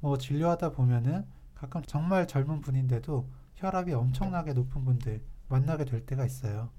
뭐 0.00 0.18
진료하다 0.18 0.72
보면은 0.72 1.26
가끔 1.54 1.82
정말 1.84 2.26
젊은 2.28 2.60
분인데도 2.62 3.28
혈압이 3.56 3.92
엄청나게 3.94 4.54
높은 4.54 4.84
분들 4.84 5.22
만나게 5.48 5.84
될 5.86 6.06
때가 6.06 6.26
있어요. 6.26 6.70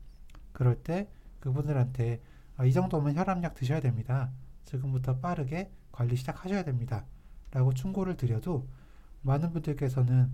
그럴 0.56 0.76
때 0.76 1.08
그분들한테 1.42 2.22
아, 2.58 2.64
이 2.64 2.72
정도면 2.72 3.16
혈압약 3.16 3.56
드셔야 3.56 3.82
됩니다. 3.82 4.30
지금부터 4.64 5.18
빠르게 5.18 5.70
관리 5.92 6.16
시작하셔야 6.16 6.64
됩니다. 6.64 7.04
라고 7.52 7.74
충고를 7.74 8.16
드려도 8.16 8.66
많은 9.22 9.52
분들께서는 9.52 10.32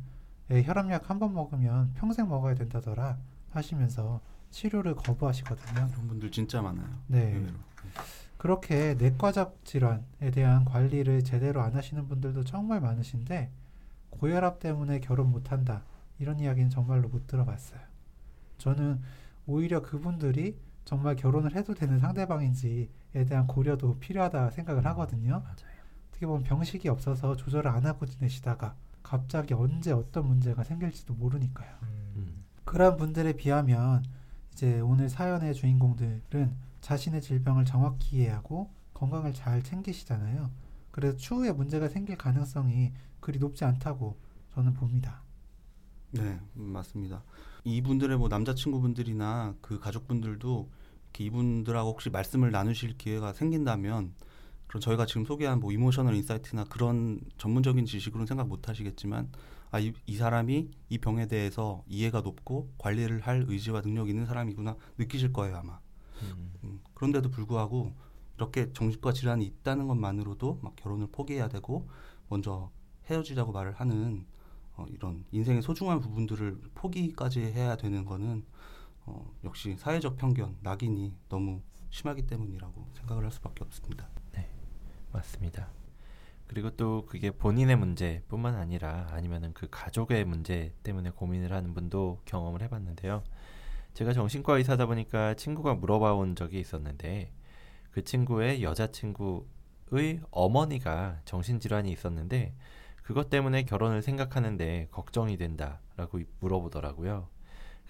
에, 0.52 0.64
혈압약 0.64 1.10
한 1.10 1.18
번 1.20 1.34
먹으면 1.34 1.94
평생 1.96 2.30
먹어야 2.30 2.54
된다더라 2.56 3.18
하시면서 3.52 4.22
치료를 4.52 4.96
거부하시거든요. 4.96 5.88
그런 5.92 6.08
분들 6.08 6.30
진짜 6.32 6.62
많아요. 6.62 6.86
네. 7.08 7.32
의외로. 7.34 7.54
그렇게 8.38 8.94
내과적 8.96 9.66
질환에 9.66 10.32
대한 10.32 10.66
관리를 10.66 11.24
제대로 11.24 11.62
안 11.62 11.74
하시는 11.76 12.08
분들도 12.08 12.44
정말 12.44 12.80
많으신데 12.80 13.50
고혈압 14.12 14.60
때문에 14.60 15.00
결혼 15.00 15.32
못 15.32 15.52
한다 15.52 15.84
이런 16.20 16.40
이야기는 16.40 16.70
정말로 16.70 17.10
못 17.10 17.26
들어봤어요. 17.28 17.80
저는 18.60 19.02
오히려 19.46 19.82
그분들이 19.82 20.58
정말 20.86 21.16
결혼을 21.16 21.56
해도 21.56 21.74
되는 21.74 22.00
상대방인지에 22.00 23.26
대한 23.28 23.48
고려도 23.48 24.00
필요하다 24.00 24.52
생각을 24.52 24.86
하거든요. 24.88 25.42
맞아요. 25.42 25.82
어떻게 26.10 26.26
보면 26.26 26.44
병식이 26.44 26.90
없어서 26.90 27.36
조절을 27.36 27.70
안 27.70 27.86
하고 27.86 28.06
지내시다가 28.06 28.76
갑자기 29.04 29.54
언제 29.54 29.92
어떤 29.92 30.28
문제가 30.28 30.64
생길지도 30.64 31.14
모르니까요. 31.14 31.76
음. 32.16 32.44
그러한 32.66 32.98
분들에 32.98 33.34
비하면 33.34 34.04
이제 34.54 34.80
오늘 34.80 35.10
사연의 35.10 35.54
주인공들은 35.54 36.56
자신의 36.82 37.22
질병을 37.22 37.66
정확히 37.66 38.18
이해하고 38.18 38.70
건강을 38.94 39.34
잘 39.34 39.64
챙기시잖아요. 39.64 40.52
그래서 40.92 41.18
추후에 41.18 41.52
문제가 41.52 41.88
생길 41.88 42.18
가능성이 42.18 42.92
그리 43.20 43.40
높지 43.40 43.66
않다고 43.66 44.18
저는 44.54 44.74
봅니다. 44.74 45.22
네, 46.12 46.40
음, 46.58 46.64
맞습니다. 46.74 47.24
이분들의 47.64 48.18
뭐 48.18 48.28
남자친구분들이나 48.28 49.56
그 49.62 49.80
가족분들도 49.80 50.70
이분들하고 51.20 51.92
혹시 51.92 52.10
말씀을 52.10 52.52
나누실 52.52 52.98
기회가 52.98 53.34
생긴다면 53.34 54.14
그럼 54.68 54.82
저희가 54.82 55.06
지금 55.06 55.26
소개한 55.26 55.60
뭐 55.60 55.72
emotional 55.72 56.16
insight나 56.16 56.64
그런 56.64 57.20
전문적인 57.38 57.86
지식으로는 57.86 58.26
생각 58.26 58.48
못 58.48 58.70
하시겠지만 58.70 59.30
아, 59.70 59.80
이, 59.80 59.94
이 60.06 60.16
사람이 60.16 60.70
이 60.90 60.98
병에 60.98 61.28
대해서 61.28 61.84
이해가 61.88 62.22
높고 62.22 62.72
관리를 62.78 63.22
할 63.22 63.46
의지와 63.48 63.82
능력이 63.82 64.12
있는 64.12 64.26
사람이구나 64.26 64.76
느끼실 64.98 65.32
거예요, 65.32 65.58
아마. 65.58 65.80
음. 66.24 66.54
음, 66.64 66.82
그런데도 66.94 67.30
불구하고 67.30 67.94
이렇게 68.38 68.74
정신과 68.74 69.14
질환이 69.14 69.46
있다는 69.46 69.88
것만으로도 69.88 70.60
막 70.62 70.76
결혼을 70.76 71.08
포기해야 71.12 71.48
되고 71.48 71.88
먼저 72.28 72.72
헤어지자고 73.06 73.52
말을 73.52 73.74
하는 73.74 74.26
어, 74.82 74.86
이런 74.90 75.24
인생의 75.32 75.62
소중한 75.62 76.00
부분들을 76.00 76.62
포기까지 76.76 77.42
해야 77.42 77.76
되는 77.78 78.06
거는 78.06 78.44
어, 79.06 79.34
역시 79.44 79.76
사회적 79.78 80.18
편견, 80.18 80.58
낙인이 80.62 81.14
너무 81.30 81.62
심하기 81.90 82.28
때문이라고 82.28 82.88
생각을 82.94 83.24
할 83.24 83.32
수밖에 83.32 83.64
없습니다. 83.64 84.10
맞습니다. 85.12 85.68
그리고 86.48 86.70
또 86.72 87.06
그게 87.06 87.32
본인의 87.32 87.78
문제뿐만 87.78 88.56
아니라 88.56 89.08
아니면은 89.12 89.54
그 89.54 89.68
가족의 89.70 90.26
문제 90.26 90.74
때문에 90.84 91.12
고민을 91.12 91.54
하는 91.54 91.74
분도 91.74 92.22
경험을 92.26 92.62
해봤는데요. 92.64 93.24
제가 93.94 94.14
정신과 94.14 94.58
의사다 94.58 94.86
보니까 94.86 95.34
친구가 95.36 95.76
물어봐 95.76 96.14
온 96.14 96.36
적이 96.36 96.60
있었는데 96.60 97.32
그 97.92 98.04
친구의 98.04 98.64
여자친구의 98.64 100.22
어머니가 100.32 101.22
정신질환이 101.26 101.92
있었는데 101.92 102.54
그것 103.12 103.30
때문에 103.30 103.64
결혼을 103.64 104.02
생각하는데 104.02 104.88
걱정이 104.90 105.36
된다 105.36 105.82
라고 105.98 106.22
물어보더라고요. 106.40 107.28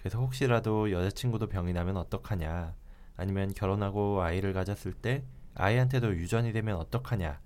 그래서 0.00 0.18
혹시라도 0.18 0.90
여자친구도 0.90 1.46
병이 1.46 1.72
나면 1.72 1.96
어떡하냐 1.96 2.74
아니면 3.16 3.54
결혼하고 3.54 4.20
아이를 4.20 4.52
가졌을 4.52 4.92
때 4.92 5.22
아이한테도 5.54 6.16
유전이 6.16 6.52
되면 6.52 6.76
어떡하냐 6.76 7.40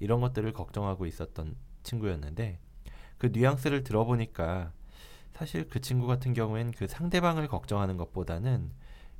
이런 0.00 0.20
것들을 0.20 0.52
걱정하고 0.52 1.06
있었던 1.06 1.54
친구였는데 1.84 2.58
그 3.16 3.28
뉘앙스를 3.28 3.84
들어보니까 3.84 4.72
사실 5.30 5.68
그 5.68 5.80
친구 5.80 6.08
같은 6.08 6.32
경우엔 6.32 6.72
그 6.72 6.88
상대방을 6.88 7.46
걱정하는 7.46 7.96
것보다는 7.96 8.72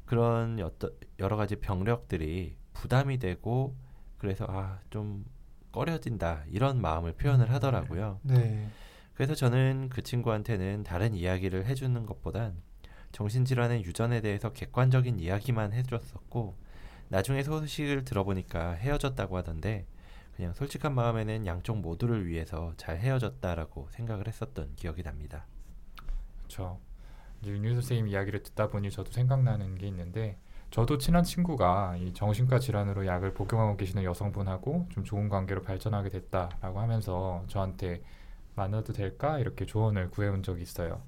그런 0.05 0.59
여러 1.21 1.37
가지 1.37 1.55
병력들이 1.55 2.57
부담이 2.73 3.21
되고 3.21 3.77
그래서 4.19 4.47
아 4.49 4.81
좀 4.91 5.25
꺼려진다 5.73 6.45
이런 6.49 6.81
마음을 6.81 7.13
표현을 7.13 7.51
하더라고요. 7.51 8.21
네. 8.23 8.69
그래서 9.15 9.35
저는 9.35 9.89
그 9.91 10.03
친구한테는 10.03 10.83
다른 10.83 11.15
이야기를 11.15 11.67
해주는 11.67 12.07
것보단 12.07 12.63
정신질환의 13.13 13.85
유전에 13.85 14.21
대해서 14.21 14.53
객관적인 14.53 15.19
이야기만 15.21 15.73
해줬었고 15.73 16.57
나중에 17.09 17.43
소식을 17.43 18.05
들어보니까 18.05 18.73
헤어졌다고 18.73 19.37
하던데 19.37 19.87
그냥 20.37 20.55
솔직한 20.55 20.95
마음에는 20.95 21.45
양쪽 21.45 21.79
모두를 21.81 22.27
위해서 22.27 22.73
잘 22.77 22.99
헤어졌다라고 22.99 23.89
생각을 23.91 24.27
했었던 24.27 24.75
기억이 24.77 25.03
납니다. 25.03 25.47
그렇죠. 26.39 26.81
윤유 27.45 27.73
선생님 27.75 28.09
이야기를 28.09 28.43
듣다 28.43 28.69
보니 28.69 28.91
저도 28.91 29.13
생각나는 29.13 29.77
게 29.77 29.87
있는데 29.89 30.39
저도 30.71 30.99
친한 30.99 31.25
친구가 31.25 31.97
이 31.97 32.13
정신과 32.15 32.61
질환으로 32.61 33.07
약을 33.07 33.35
복용하고 33.35 33.77
계시는 33.77 34.05
여성분하고 34.05 34.87
좀 34.91 35.05
좋은 35.05 35.29
관계로 35.29 35.63
발전하게 35.63 36.11
됐다라고 36.11 36.81
하면서 36.81 37.43
저한테 37.49 38.03
만나도 38.55 38.93
될까 38.93 39.39
이렇게 39.39 39.67
조언을 39.67 40.11
구해온 40.11 40.43
적이 40.43 40.63
있어요. 40.63 41.03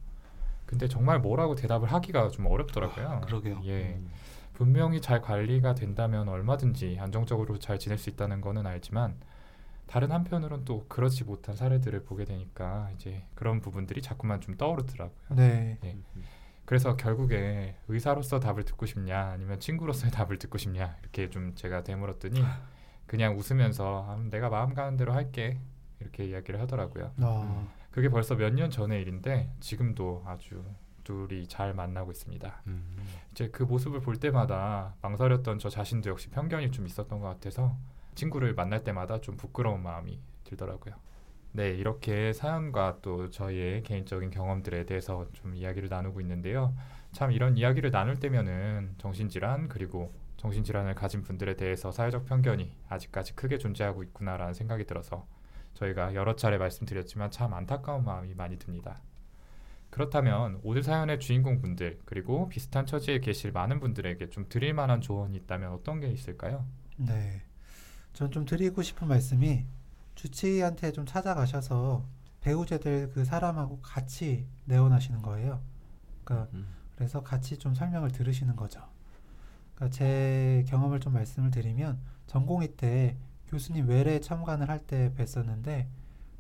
근데 0.67 0.89
정말 0.89 1.21
뭐라고 1.21 1.55
대답을 1.55 1.93
하기가 1.93 2.31
좀 2.31 2.47
어렵더라고요. 2.47 3.09
아, 3.09 3.21
그러게요. 3.21 3.61
예. 3.65 3.95
음, 3.95 4.11
분명히 4.55 5.01
잘 5.01 5.21
관리가 5.21 5.75
된다면 5.75 6.29
얼마든지 6.29 6.99
안정적으로 7.01 7.59
잘 7.59 7.79
지낼 7.79 7.99
수 7.99 8.11
있다는 8.11 8.41
거는 8.41 8.67
알지만 8.67 9.17
다른 9.87 10.11
한편으론 10.11 10.65
또 10.65 10.87
그렇지 10.89 11.25
못한 11.25 11.55
사례들을 11.55 12.05
보게 12.05 12.25
되니까 12.25 12.91
이제 12.95 13.25
그런 13.35 13.61
부분들이 13.61 14.01
자꾸만 14.03 14.41
좀 14.41 14.57
떠오르더라고요. 14.57 15.37
네. 15.37 15.79
예. 15.85 15.91
음, 16.17 16.25
그래서 16.65 16.97
결국에 16.97 17.77
의사로서 17.89 18.41
답을 18.41 18.65
듣고 18.65 18.87
싶냐 18.87 19.31
아니면 19.33 19.59
친구로서의 19.61 20.11
답을 20.13 20.39
듣고 20.39 20.59
싶냐 20.59 20.97
이렇게 21.03 21.29
좀 21.31 21.55
제가 21.55 21.83
되물었더니 21.83 22.41
그냥 23.07 23.37
웃으면서 23.37 24.07
아, 24.09 24.17
내가 24.31 24.49
마음 24.49 24.75
가는 24.75 24.97
대로 24.97 25.13
할게 25.13 25.59
이렇게 26.01 26.25
이야기를 26.25 26.61
하더라고요. 26.61 27.13
어, 27.21 27.69
그게 27.91 28.09
벌써 28.09 28.35
몇 28.37 28.55
년 28.55 28.71
전의 28.71 29.01
일인데 29.03 29.53
지금도 29.61 30.23
아주 30.27 30.65
둘이 31.05 31.47
잘 31.49 31.75
만나고 31.75 32.11
있습니다. 32.13 32.63
음. 32.69 32.97
이제 33.33 33.49
그 33.51 33.65
모습을 33.65 34.01
볼 34.01 34.17
때마다 34.17 34.95
망설였던 35.03 35.59
저 35.59 35.69
자신도 35.69 36.09
역시 36.11 36.31
편견이 36.31 36.71
좀 36.71 36.87
있었던 36.87 37.19
것 37.21 37.27
같아서 37.29 37.77
친구를 38.15 38.55
만날 38.55 38.85
때마다 38.85 39.21
좀 39.21 39.37
부끄러운 39.37 39.83
마음이 39.83 40.21
들더라고요. 40.45 40.95
네, 41.55 41.69
이렇게 41.71 42.33
사연과 42.33 42.99
또 43.03 43.29
저희의 43.31 43.83
개인적인 43.83 44.31
경험들에 44.31 44.87
대해서 44.87 45.27
좀 45.35 45.55
이야기를 45.55 45.89
나누고 45.91 46.21
있는데요. 46.23 46.75
참 47.13 47.31
이런 47.31 47.59
이야기를 47.59 47.91
나눌 47.91 48.19
때면은 48.19 48.95
정신질환 48.99 49.69
그리고 49.69 50.15
정신질환을 50.39 50.95
가진 50.95 51.23
분들에 51.23 51.57
대해서 51.57 51.93
사회적 51.93 52.25
편견이 52.25 52.75
아직까지 52.89 53.35
크게 53.35 53.59
존재하고 53.59 54.03
있구나라는 54.03 54.55
생각이 54.55 54.87
들어서 54.87 55.27
저희가 55.75 56.15
여러 56.15 56.37
차례 56.37 56.57
말씀드렸지만 56.59 57.31
참 57.31 57.53
안타까운 57.53 58.05
마음이 58.05 58.35
많이 58.35 58.59
듭니다. 58.59 59.03
그렇다면 59.91 60.59
오늘 60.63 60.83
사연의 60.83 61.21
주인공 61.21 61.61
분들 61.61 62.01
그리고 62.07 62.49
비슷한 62.49 62.87
처지에 62.87 63.21
계실 63.21 63.53
많은 63.53 63.79
분들에게 63.79 64.31
좀 64.31 64.47
드릴 64.49 64.73
만한 64.73 65.03
조언이 65.03 65.37
있다면 65.37 65.71
어떤 65.73 66.01
게 66.01 66.09
있을까요? 66.09 66.67
네. 66.97 67.43
전 68.15 68.31
좀 68.31 68.45
드리고 68.47 68.83
싶은 68.83 69.09
말씀이 69.09 69.67
주치의한테 70.15 70.93
좀 70.93 71.07
찾아가셔서 71.07 72.05
배우자들 72.41 73.11
그 73.15 73.25
사람하고 73.25 73.81
같이 73.81 74.47
내원하시는 74.65 75.23
거예요. 75.23 75.61
그러니까 76.25 76.51
음. 76.55 76.67
그래서 76.97 77.23
같이 77.23 77.59
좀 77.59 77.75
설명을 77.75 78.11
들으시는 78.13 78.57
거죠. 78.57 78.81
그러니까 79.75 79.97
제 79.97 80.65
경험을 80.69 81.01
좀 81.01 81.13
말씀을 81.15 81.51
드리면 81.51 82.01
전공의 82.27 82.77
때 82.77 83.17
교수님 83.49 83.89
외래 83.89 84.21
참관을 84.21 84.69
할 84.69 84.87
때 84.87 85.13
뵀었는데 85.17 85.87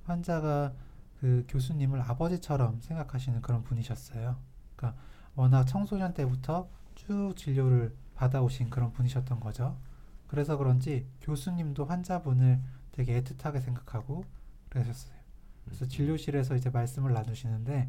환자가 0.04 0.72
그 1.20 1.44
교수님을 1.48 2.00
아버지처럼 2.00 2.80
생각하시는 2.80 3.40
그런 3.42 3.62
분이셨어요. 3.62 4.36
그러니까 4.76 5.00
워낙 5.34 5.64
청소년 5.64 6.14
때부터 6.14 6.68
쭉 6.94 7.34
진료를 7.36 7.94
받아오신 8.14 8.70
그런 8.70 8.92
분이셨던 8.92 9.40
거죠. 9.40 9.78
그래서 10.26 10.56
그런지 10.56 11.06
교수님도 11.20 11.84
환자분을 11.84 12.60
되게 12.92 13.20
애틋하게 13.20 13.60
생각하고 13.60 14.24
그러셨어요. 14.68 15.16
그래서 15.64 15.86
진료실에서 15.86 16.56
이제 16.56 16.70
말씀을 16.70 17.12
나누시는데 17.12 17.88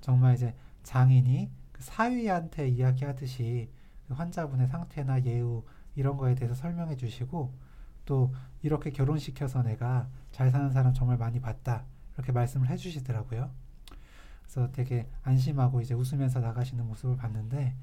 정말 0.00 0.34
이제 0.34 0.54
장인이 0.82 1.50
그 1.72 1.82
사위한테 1.82 2.68
이야기하듯이 2.68 3.70
그 4.06 4.14
환자분의 4.14 4.68
상태나 4.68 5.24
예우 5.24 5.64
이런 5.94 6.16
거에 6.16 6.34
대해서 6.34 6.54
설명해 6.54 6.96
주시고 6.96 7.52
또 8.04 8.34
이렇게 8.62 8.90
결혼시켜서 8.90 9.62
내가 9.62 10.08
잘 10.32 10.50
사는 10.50 10.70
사람 10.70 10.92
정말 10.92 11.18
많이 11.18 11.40
봤다 11.40 11.84
이렇게 12.14 12.32
말씀을 12.32 12.68
해 12.68 12.76
주시더라고요. 12.76 13.50
그래서 14.42 14.70
되게 14.72 15.08
안심하고 15.22 15.80
이제 15.80 15.94
웃으면서 15.94 16.40
나가시는 16.40 16.86
모습을 16.86 17.16
봤는데 17.16 17.74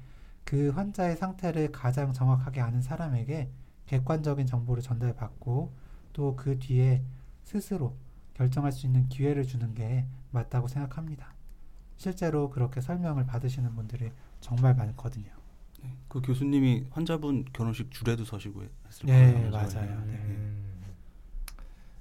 그 0.44 0.70
환자의 0.70 1.16
상태를 1.16 1.72
가장 1.72 2.12
정확하게 2.12 2.60
아는 2.60 2.82
사람에게 2.82 3.50
객관적인 3.86 4.46
정보를 4.46 4.82
전달받고 4.82 5.72
또 6.12 6.34
그 6.36 6.58
뒤에 6.58 7.02
스스로 7.44 7.96
결정할 8.34 8.72
수 8.72 8.86
있는 8.86 9.08
기회를 9.08 9.44
주는 9.44 9.74
게 9.74 10.06
맞다고 10.30 10.68
생각합니다. 10.68 11.34
실제로 11.96 12.48
그렇게 12.50 12.80
설명을 12.80 13.26
받으시는 13.26 13.74
분들이 13.74 14.10
정말 14.40 14.74
많거든요. 14.74 15.30
네, 15.82 15.96
그 16.08 16.20
교수님이 16.20 16.86
환자분 16.90 17.44
결혼식 17.52 17.90
줄에도 17.90 18.24
서시고 18.24 18.64
했을 18.86 19.06
네, 19.06 19.32
거예요. 19.32 19.50
맞아요. 19.50 20.04
네. 20.06 20.14
음. 20.14 20.82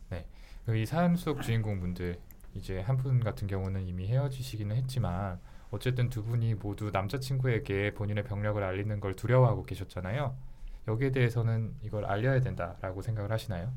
네. 0.09 0.25
그이 0.65 0.85
사연 0.85 1.15
속 1.15 1.41
주인공분들 1.41 2.19
이제 2.55 2.79
한 2.81 2.97
분 2.97 3.19
같은 3.23 3.47
경우는 3.47 3.87
이미 3.87 4.07
헤어지시기는 4.07 4.75
했지만 4.75 5.39
어쨌든 5.71 6.09
두 6.09 6.23
분이 6.23 6.55
모두 6.55 6.89
남자친구에게 6.91 7.93
본인의 7.93 8.23
병력을 8.23 8.61
알리는 8.61 8.99
걸 8.99 9.15
두려워하고 9.15 9.63
계셨잖아요. 9.63 10.35
여기에 10.87 11.11
대해서는 11.11 11.75
이걸 11.83 12.05
알려야 12.05 12.39
된다라고 12.41 13.01
생각을 13.01 13.31
하시나요? 13.31 13.71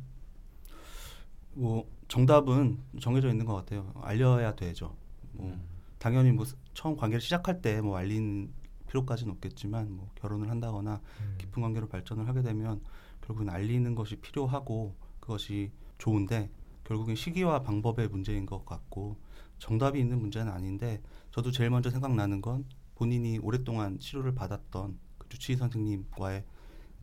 뭐 1.55 1.87
정답은 2.09 2.79
정해져 3.01 3.29
있는 3.31 3.47
것 3.47 3.55
같아요. 3.55 3.93
알려야 4.03 4.55
되죠. 4.55 4.97
뭐 5.33 5.47
음. 5.49 5.62
당연히 5.99 6.33
뭐 6.33 6.45
처음 6.75 6.97
관계를 6.97 7.21
시작할 7.21 7.61
때 7.62 7.81
뭐 7.81 7.97
알린 7.97 8.53
필요까지는 8.88 9.33
없겠지만 9.35 9.91
뭐 9.97 10.11
결혼을 10.17 10.51
한다거나 10.51 11.01
음. 11.21 11.35
깊은 11.38 11.62
관계로 11.62 11.88
발전을 11.88 12.29
하게 12.29 12.43
되면 12.43 12.81
결국엔 13.23 13.49
알리는 13.49 13.95
것이 13.95 14.17
필요하고 14.17 14.95
그것이 15.21 15.71
좋은데 15.99 16.51
결국엔 16.85 17.17
시기와 17.17 17.62
방법의 17.62 18.09
문제인 18.09 18.45
것 18.45 18.67
같고 18.67 19.17
정답이 19.59 19.99
있는 19.99 20.21
문제는 20.21 20.53
아닌데 20.53 21.01
저도 21.31 21.51
제일 21.53 21.71
먼저 21.71 21.88
생각나는 21.91 22.43
건 22.43 22.65
본인이 22.97 23.38
오랫동안 23.38 23.99
치료를 23.99 24.35
받았던 24.35 24.99
그 25.19 25.29
주치의 25.29 25.57
선생님과의 25.57 26.45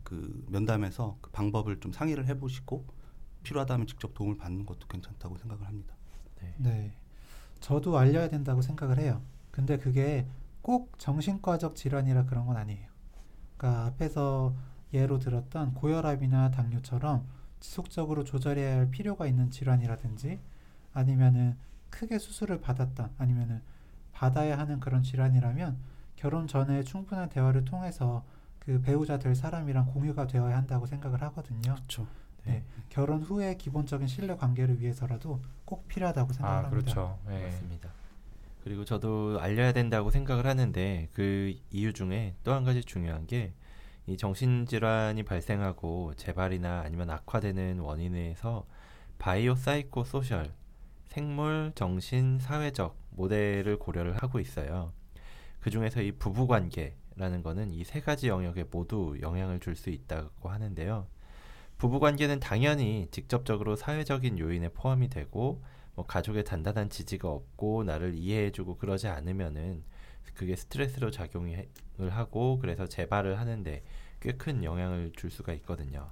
그 0.04 0.44
면담에서 0.48 1.18
그 1.20 1.30
방법을 1.30 1.80
좀 1.80 1.92
상의를 1.92 2.26
해보시고 2.26 2.84
필요하다면 3.42 3.86
직접 3.86 4.14
도움을 4.14 4.36
받는 4.36 4.66
것도 4.66 4.86
괜찮다고 4.86 5.36
생각을 5.38 5.66
합니다. 5.66 5.94
네. 6.40 6.54
네. 6.58 6.92
저도 7.60 7.98
알려야 7.98 8.28
된다고 8.28 8.62
생각을 8.62 8.98
해요. 8.98 9.22
근데 9.50 9.78
그게 9.78 10.26
꼭 10.62 10.98
정신과적 10.98 11.76
질환이라 11.76 12.24
그런 12.24 12.46
건 12.46 12.56
아니에요. 12.56 12.88
그러니까 13.56 13.86
앞에서 13.86 14.54
예로 14.92 15.18
들었던 15.18 15.74
고혈압이나 15.74 16.50
당뇨처럼 16.50 17.26
지속적으로 17.60 18.24
조절해야 18.24 18.78
할 18.78 18.90
필요가 18.90 19.26
있는 19.26 19.50
질환이라든지 19.50 20.40
아니면은 20.92 21.56
크게 21.90 22.18
수술을 22.18 22.60
받았던 22.60 23.10
아니면은 23.18 23.62
받아야 24.12 24.58
하는 24.58 24.80
그런 24.80 25.02
질환이라면 25.02 25.78
결혼 26.16 26.46
전에 26.46 26.82
충분한 26.82 27.28
대화를 27.28 27.64
통해서 27.64 28.24
그 28.58 28.80
배우자 28.80 29.18
될 29.18 29.34
사람이랑 29.34 29.86
공유가 29.86 30.26
되어야 30.26 30.56
한다고 30.56 30.86
생각을 30.86 31.22
하거든요. 31.22 31.74
그렇죠. 31.74 32.06
네. 32.46 32.62
결혼 32.88 33.22
후에 33.22 33.56
기본적인 33.56 34.06
신뢰 34.08 34.34
관계를 34.36 34.80
위해서라도 34.80 35.40
꼭 35.64 35.86
필요하다고 35.88 36.32
생각을 36.32 36.64
아 36.64 36.68
합니다. 36.68 36.92
그렇죠. 36.92 37.18
네. 37.26 37.42
맞습니다. 37.44 37.90
그리고 38.64 38.84
저도 38.84 39.38
알려야 39.40 39.72
된다고 39.72 40.10
생각을 40.10 40.46
하는데 40.46 41.08
그 41.12 41.54
이유 41.70 41.92
중에 41.92 42.34
또 42.44 42.52
한 42.52 42.64
가지 42.64 42.82
중요한 42.82 43.26
게 43.26 43.52
이 44.06 44.16
정신질환이 44.16 45.22
발생하고 45.22 46.14
재발이나 46.16 46.80
아니면 46.84 47.10
악화되는 47.10 47.78
원인에서 47.78 48.66
bio 49.18 49.54
psycho 49.54 50.02
social 50.04 50.52
생물, 51.08 51.70
정신, 51.74 52.38
사회적 52.40 52.96
모델을 53.10 53.78
고려를 53.78 54.16
하고 54.16 54.40
있어요. 54.40 54.92
그 55.60 55.70
중에서 55.70 56.00
이 56.02 56.12
부부 56.12 56.46
관계라는 56.48 57.42
거는 57.42 57.70
이 57.72 57.84
세 57.84 58.00
가지 58.00 58.28
영역에 58.28 58.64
모두 58.70 59.16
영향을 59.20 59.60
줄 59.60 59.76
수 59.76 59.90
있다고 59.90 60.48
하는데요. 60.48 61.06
부부 61.80 61.98
관계는 61.98 62.40
당연히 62.40 63.08
직접적으로 63.10 63.74
사회적인 63.74 64.38
요인에 64.38 64.68
포함이 64.68 65.08
되고 65.08 65.62
뭐 65.94 66.04
가족의 66.04 66.44
단단한 66.44 66.90
지지가 66.90 67.26
없고 67.30 67.84
나를 67.84 68.14
이해해주고 68.16 68.76
그러지 68.76 69.08
않으면은 69.08 69.82
그게 70.34 70.56
스트레스로 70.56 71.10
작용을 71.10 71.66
하고 72.10 72.58
그래서 72.58 72.86
재발을 72.86 73.40
하는데 73.40 73.82
꽤 74.20 74.32
큰 74.32 74.62
영향을 74.62 75.12
줄 75.16 75.30
수가 75.30 75.54
있거든요. 75.54 76.10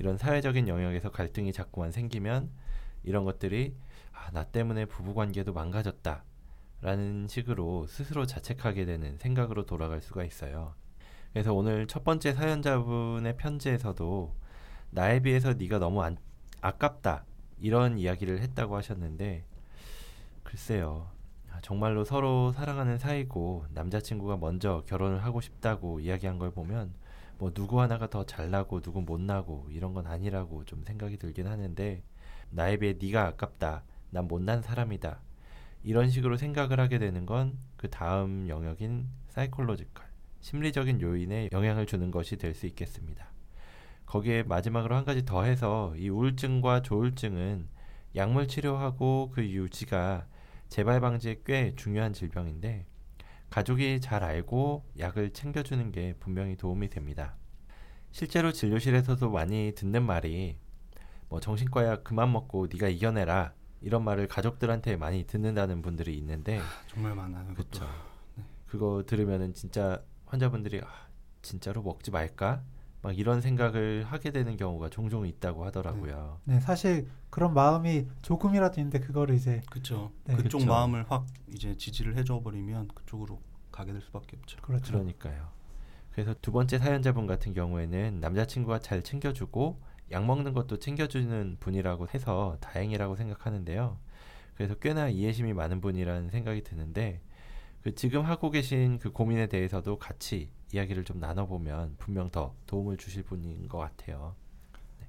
이런 0.00 0.18
사회적인 0.18 0.66
영역에서 0.66 1.12
갈등이 1.12 1.52
자꾸만 1.52 1.92
생기면 1.92 2.50
이런 3.04 3.24
것들이 3.24 3.76
아, 4.10 4.32
나 4.32 4.42
때문에 4.42 4.86
부부 4.86 5.14
관계도 5.14 5.52
망가졌다 5.52 6.24
라는 6.80 7.28
식으로 7.28 7.86
스스로 7.86 8.26
자책하게 8.26 8.86
되는 8.86 9.16
생각으로 9.18 9.64
돌아갈 9.64 10.02
수가 10.02 10.24
있어요. 10.24 10.74
그래서 11.32 11.54
오늘 11.54 11.86
첫 11.86 12.02
번째 12.02 12.32
사연자분의 12.32 13.36
편지에서도 13.36 14.41
나에 14.92 15.20
비해서 15.20 15.54
네가 15.54 15.80
너무 15.80 16.02
안, 16.04 16.18
아깝다. 16.60 17.24
이런 17.60 17.98
이야기를 17.98 18.40
했다고 18.42 18.76
하셨는데 18.76 19.44
글쎄요. 20.44 21.10
아, 21.52 21.60
정말로 21.62 22.04
서로 22.04 22.52
사랑하는 22.52 22.98
사이고 22.98 23.66
남자친구가 23.74 24.36
먼저 24.38 24.84
결혼을 24.86 25.24
하고 25.24 25.40
싶다고 25.40 26.00
이야기한 26.00 26.38
걸 26.38 26.52
보면 26.52 26.94
뭐 27.38 27.52
누구 27.52 27.80
하나가 27.80 28.08
더 28.08 28.24
잘나고 28.24 28.80
누구 28.82 29.02
못나고 29.02 29.68
이런 29.70 29.94
건 29.94 30.06
아니라고 30.06 30.64
좀 30.66 30.84
생각이 30.84 31.18
들긴 31.18 31.46
하는데 31.48 32.02
나에 32.50 32.76
비해 32.78 32.94
네가 33.00 33.26
아깝다. 33.28 33.84
난 34.10 34.28
못난 34.28 34.62
사람이다. 34.62 35.20
이런 35.84 36.10
식으로 36.10 36.36
생각을 36.36 36.80
하게 36.80 36.98
되는 36.98 37.26
건 37.26 37.58
그 37.76 37.90
다음 37.90 38.48
영역인 38.48 39.08
사이콜로지컬 39.30 40.06
심리적인 40.40 41.00
요인에 41.00 41.48
영향을 41.52 41.86
주는 41.86 42.12
것이 42.12 42.36
될 42.36 42.54
수 42.54 42.66
있겠습니다. 42.66 43.31
거기에 44.12 44.42
마지막으로 44.42 44.94
한 44.94 45.06
가지 45.06 45.24
더 45.24 45.42
해서 45.44 45.94
이 45.96 46.10
우울증과 46.10 46.82
조울증은 46.82 47.66
약물 48.14 48.46
치료하고 48.46 49.30
그 49.32 49.42
유지가 49.42 50.26
재발 50.68 51.00
방지에 51.00 51.40
꽤 51.46 51.74
중요한 51.76 52.12
질병인데 52.12 52.84
가족이 53.48 54.02
잘 54.02 54.22
알고 54.22 54.84
약을 54.98 55.32
챙겨주는 55.32 55.90
게 55.92 56.14
분명히 56.20 56.56
도움이 56.56 56.90
됩니다. 56.90 57.36
실제로 58.10 58.52
진료실에서도 58.52 59.30
많이 59.30 59.72
듣는 59.74 60.02
말이 60.02 60.58
뭐 61.30 61.40
정신과 61.40 61.86
약 61.86 62.04
그만 62.04 62.32
먹고 62.32 62.66
네가 62.70 62.88
이겨내라 62.88 63.54
이런 63.80 64.04
말을 64.04 64.28
가족들한테 64.28 64.96
많이 64.96 65.24
듣는다는 65.24 65.80
분들이 65.80 66.18
있는데 66.18 66.60
정말 66.86 67.14
많아요. 67.14 67.54
그렇죠. 67.54 67.88
그거 68.66 69.04
들으면은 69.06 69.54
진짜 69.54 70.02
환자분들이 70.26 70.82
아, 70.84 71.08
진짜로 71.40 71.80
먹지 71.80 72.10
말까? 72.10 72.62
막 73.02 73.18
이런 73.18 73.40
생각을 73.40 74.04
하게 74.04 74.30
되는 74.30 74.56
경우가 74.56 74.88
종종 74.88 75.26
있다고 75.26 75.64
하더라고요. 75.66 76.40
네, 76.44 76.60
사실 76.60 77.08
그런 77.30 77.52
마음이 77.52 78.06
조금이라도 78.22 78.80
있는데 78.80 79.00
그거를 79.00 79.34
이제 79.34 79.60
그렇죠. 79.70 80.12
네. 80.24 80.36
그쪽 80.36 80.58
그쵸. 80.58 80.70
마음을 80.70 81.04
확 81.08 81.26
이제 81.52 81.76
지지를 81.76 82.16
해줘 82.16 82.40
버리면 82.42 82.88
그쪽으로 82.94 83.42
가게 83.72 83.92
될 83.92 84.00
수밖에 84.02 84.36
없죠. 84.36 84.58
그렇죠. 84.62 84.92
그러니까요. 84.92 85.48
그래서 86.12 86.34
두 86.40 86.52
번째 86.52 86.78
사연자분 86.78 87.26
같은 87.26 87.54
경우에는 87.54 88.20
남자친구가 88.20 88.78
잘 88.78 89.02
챙겨주고 89.02 89.80
약 90.12 90.24
먹는 90.24 90.52
것도 90.52 90.78
챙겨주는 90.78 91.56
분이라고 91.58 92.06
해서 92.14 92.58
다행이라고 92.60 93.16
생각하는데요. 93.16 93.98
그래서 94.54 94.74
꽤나 94.76 95.08
이해심이 95.08 95.54
많은 95.54 95.80
분이라는 95.80 96.30
생각이 96.30 96.62
드는데 96.62 97.20
그 97.82 97.94
지금 97.94 98.22
하고 98.22 98.50
계신 98.50 98.98
그 98.98 99.10
고민에 99.10 99.48
대해서도 99.48 99.98
같이 99.98 100.50
이야기를 100.72 101.04
좀 101.04 101.20
나눠보면 101.20 101.96
분명 101.98 102.30
더 102.30 102.54
도움을 102.66 102.96
주실 102.96 103.22
분인 103.22 103.68
것 103.68 103.78
같아요. 103.78 104.34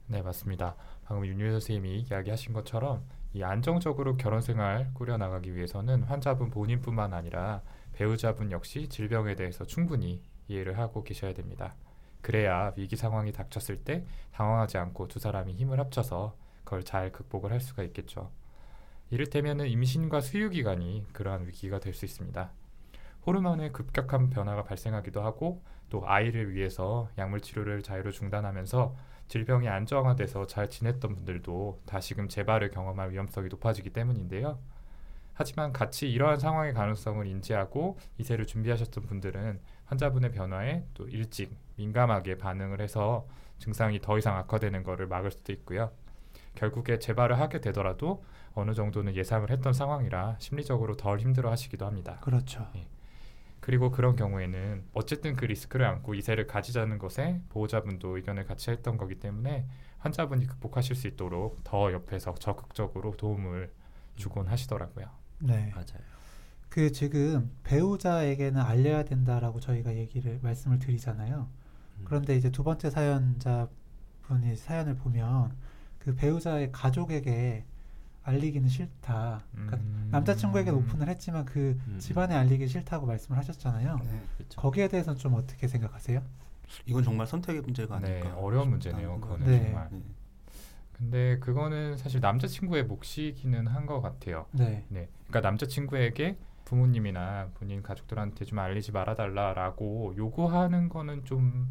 네, 0.08 0.22
맞습니다. 0.22 0.76
방금 1.06 1.26
윤유 1.26 1.52
선생님이 1.52 2.02
이야기하신 2.10 2.54
것처럼 2.54 3.04
이 3.34 3.44
안정적으로 3.44 4.16
결혼 4.16 4.42
생활 4.42 4.92
꾸려 4.94 5.18
나가기 5.18 5.56
위해서는 5.56 6.04
환자분 6.04 6.50
본인뿐만 6.50 7.14
아니라 7.14 7.62
배우자분 7.94 8.52
역시 8.52 8.88
질병에 8.90 9.36
대해서 9.36 9.66
충분히 9.66 10.22
이해를 10.48 10.78
하고 10.78 11.04
계셔야 11.04 11.34
됩니다. 11.34 11.76
그래야 12.22 12.74
위기 12.78 12.96
상황이 12.96 13.32
닥쳤을 13.32 13.78
때 13.84 14.06
당황하지 14.34 14.78
않고 14.78 15.08
두 15.08 15.20
사람이 15.20 15.54
힘을 15.56 15.80
합쳐서 15.80 16.36
그걸 16.64 16.84
잘 16.84 17.12
극복을 17.12 17.52
할 17.52 17.60
수가 17.60 17.84
있겠죠. 17.84 18.32
이를테면은 19.10 19.68
임신과 19.68 20.22
수유 20.22 20.50
기간이 20.50 21.06
그러한 21.14 21.48
위기가 21.48 21.80
될 21.80 21.94
수 21.94 22.06
있습니다. 22.06 22.52
호르몬의 23.26 23.72
급격한 23.72 24.30
변화가 24.30 24.64
발생하기도 24.64 25.22
하고 25.22 25.64
또 25.90 26.08
아이를 26.08 26.54
위해서 26.54 27.10
약물 27.18 27.42
치료를 27.42 27.82
자유로 27.82 28.12
중단하면서 28.12 28.96
질병이 29.28 29.70
안정화돼서 29.70 30.48
잘 30.48 30.70
지냈던 30.70 31.16
분들도 31.16 31.82
다시금 31.86 32.28
재발을 32.28 32.72
경험할 32.72 33.12
위험성이 33.12 33.48
높아지기 33.48 33.92
때문인데요. 33.92 34.60
하지만 35.34 35.74
같이 35.74 36.12
이러한 36.12 36.40
상황의 36.40 36.74
가능성을 36.74 37.26
인지하고 37.26 37.98
이세를 38.18 38.46
준비하셨던 38.46 39.06
분들은 39.06 39.60
환자분의 39.86 40.32
변화에 40.32 40.86
또 40.94 41.08
일찍 41.08 41.56
민감하게 41.78 42.38
반응을 42.38 42.82
해서 42.82 43.28
증상이 43.58 44.00
더 44.00 44.18
이상 44.18 44.38
악화되는 44.38 44.84
것을 44.84 45.08
막을 45.08 45.32
수도 45.32 45.52
있고요. 45.54 45.92
결국에 46.56 47.00
재발을 47.00 47.40
하게 47.40 47.62
되더라도 47.62 48.24
어느 48.54 48.74
정도는 48.74 49.16
예상을 49.16 49.50
했던 49.50 49.74
상황이라 49.74 50.36
심리적으로 50.40 50.96
덜 50.96 51.20
힘들어 51.20 51.50
하시기도 51.50 51.86
합니다. 51.86 52.20
그렇죠. 52.22 52.68
그리고 53.64 53.92
그런 53.92 54.18
경우에는 54.18 54.84
어쨌든 54.92 55.38
그 55.38 55.46
리스크를 55.46 55.86
안고 55.86 56.16
이세를 56.16 56.48
가지자는 56.48 56.98
것에 56.98 57.40
보호자분도 57.48 58.18
의견을 58.18 58.44
같이 58.44 58.72
했던 58.72 58.98
거기 58.98 59.16
때문에 59.16 59.66
환자분이 60.00 60.48
극복하실 60.48 60.98
수 60.98 61.08
있도록 61.08 61.64
더 61.64 61.94
옆에서 61.94 62.34
적극적으로 62.34 63.16
도움을 63.16 63.72
주곤 64.18 64.48
하시더라고요. 64.48 65.06
네. 65.40 65.72
맞아요. 65.74 66.04
그 66.68 66.92
지금 66.92 67.56
배우자에게는 67.64 68.60
알려야 68.60 69.06
된다라고 69.06 69.62
저희가 69.62 69.96
얘기를 69.96 70.42
말씀을 70.44 70.80
드리잖아요. 70.80 71.48
음. 72.00 72.02
그런데 72.04 72.36
이제 72.36 72.50
두 72.50 72.66
번째 72.66 72.90
사연자 72.90 73.70
분이 74.24 74.58
사연을 74.58 74.98
보면 74.98 75.56
그 76.00 76.14
배우자의 76.16 76.74
가족에게 76.74 77.64
알리기는 78.24 78.70
싫다. 78.70 79.44
그러니까 79.52 79.78
음. 79.78 80.08
남자친구에게는 80.12 80.80
오픈을 80.80 81.10
했지만 81.10 81.46
그 81.46 81.78
음. 81.88 81.98
집안에 82.00 82.36
알리기 82.36 82.68
싫다고 82.68 83.06
말씀을 83.06 83.38
하셨잖아요. 83.40 84.00
네. 84.04 84.22
그렇죠. 84.38 84.62
거기에 84.62 84.88
대해서는 84.88 85.20
좀 85.20 85.34
어떻게 85.34 85.68
생각하세요? 85.68 86.22
이건 86.86 87.04
정말 87.04 87.28
선택의 87.28 87.62
문제가 87.62 88.00
네, 88.00 88.20
아닐까. 88.22 88.36
어려운 88.38 88.66
싶다는 88.66 88.70
문제네요. 88.72 89.20
그거는 89.20 89.46
네. 89.46 89.64
정말. 89.66 89.88
네. 89.92 90.02
근데 90.94 91.40
그거는 91.40 91.98
사실 91.98 92.22
남자친구의 92.22 92.86
몫이기는 92.86 93.68
한 93.68 93.86
것 93.86 94.00
같아요. 94.02 94.46
네. 94.52 94.86
네, 94.88 95.10
그러니까 95.28 95.42
남자친구에게 95.50 96.38
부모님이나 96.64 97.50
본인 97.56 97.84
가족들한테 97.84 98.46
좀 98.46 98.60
알리지 98.60 98.94
말아달라라고 98.94 100.14
요구하는 100.16 100.88
거는 100.88 101.26
좀 101.26 101.68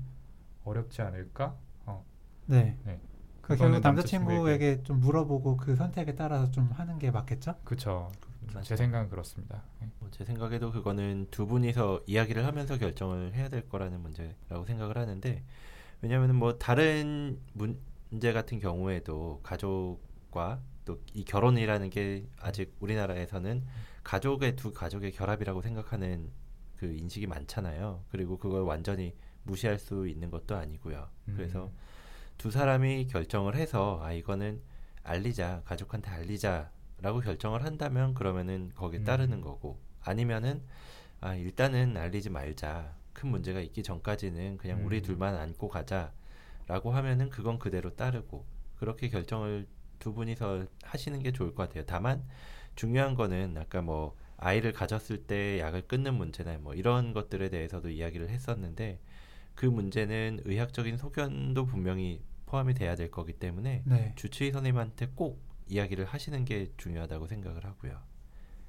어렵지 0.65 1.01
않을까? 1.01 1.57
어, 1.87 2.05
네. 2.47 2.77
네. 2.85 3.01
그 3.43 3.57
결국 3.57 3.81
남자친구에게 3.81 4.83
좀 4.85 5.01
물어보고 5.01 5.57
그 5.57 5.77
선택에 5.77 6.15
따라서 6.15 6.51
좀 6.51 6.71
하는 6.73 6.99
게 6.99 7.11
맞겠죠? 7.11 7.57
그쵸. 7.65 8.11
맞아요. 8.53 8.65
제 8.65 8.77
생각은 8.77 9.09
그렇습니다. 9.09 9.63
네. 9.81 9.89
뭐제 10.01 10.25
생각에도 10.25 10.73
그거는 10.73 11.27
두 11.31 11.47
분이서 11.47 12.03
이야기를 12.07 12.45
하면서 12.47 12.79
결정을 12.79 13.35
해야 13.35 13.49
될 13.49 13.69
거라는 13.69 14.01
문제라고 14.01 14.65
생각을 14.67 14.99
하는데 14.99 15.43
왜냐하면 16.03 16.35
뭐 16.37 16.59
다른 16.59 17.39
문제 17.55 18.33
같은 18.33 18.59
경우에도 18.59 19.41
가족과 19.43 20.61
또 20.85 20.99
이 21.15 21.25
결혼이라는 21.25 21.91
게 21.91 22.27
아직 22.41 22.75
우리나라에서는 22.81 23.65
가족의 24.03 24.57
두 24.57 24.73
가족의 24.73 25.13
결합이라고 25.13 25.63
생각하는 25.63 26.31
그 26.77 26.87
인식이 26.87 27.27
많잖아요. 27.29 28.05
그리고 28.11 28.37
그걸 28.39 28.63
완전히 28.63 29.15
무시할 29.45 29.79
수 29.79 30.09
있는 30.09 30.31
것도 30.31 30.57
아니고요. 30.57 31.09
음. 31.29 31.35
그래서 31.37 31.71
두 32.43 32.51
사람이 32.51 33.07
결정을 33.07 33.55
해서 33.55 34.01
아 34.03 34.13
이거는 34.13 34.61
알리자 35.05 35.63
가족한테 35.65 36.11
알리자라고 36.11 37.21
결정을 37.23 37.65
한다면 37.65 38.15
그러면은 38.15 38.73
거기에 38.75 38.99
음. 38.99 39.05
따르는 39.05 39.41
거고 39.41 39.79
아니면은 40.01 40.61
아 41.21 41.37
일단은 41.37 41.97
알리지 41.97 42.31
말자 42.31 42.97
큰 43.13 43.29
문제가 43.29 43.61
있기 43.61 43.85
전까지는 43.85 44.57
그냥 44.57 44.81
음. 44.81 44.87
우리 44.87 45.03
둘만 45.03 45.37
안고 45.37 45.69
가자라고 45.69 46.91
하면은 46.91 47.31
그건 47.31 47.61
그대로 47.61 47.95
따르고 47.95 48.45
그렇게 48.75 49.09
결정을 49.09 49.69
두 50.01 50.13
분이서 50.13 50.67
하시는 50.83 51.23
게 51.23 51.31
좋을 51.31 51.55
것 51.55 51.69
같아요. 51.69 51.85
다만 51.87 52.25
중요한 52.75 53.15
거는 53.15 53.57
아까 53.57 53.83
뭐 53.83 54.17
아이를 54.37 54.73
가졌을 54.73 55.29
때 55.29 55.61
약을 55.61 55.83
끊는 55.83 56.15
문제나 56.15 56.59
뭐 56.59 56.75
이런 56.75 57.13
것들에 57.13 57.51
대해서도 57.51 57.91
이야기를 57.91 58.31
했었는데 58.31 58.99
그 59.55 59.67
문제는 59.67 60.41
의학적인 60.45 60.97
소견도 60.97 61.67
분명히 61.67 62.21
포함이 62.53 62.75
돼야 62.75 62.95
될 62.95 63.11
거기 63.11 63.33
때문에 63.33 63.83
네. 63.87 64.13
주치의 64.15 64.53
선생님한테 64.53 65.13
꼭 65.15 65.43
이야기를 65.69 66.05
하시는 66.05 66.45
게 66.45 66.71
중요하다고 66.77 67.27
생각을 67.27 67.65
하고요. 67.65 67.99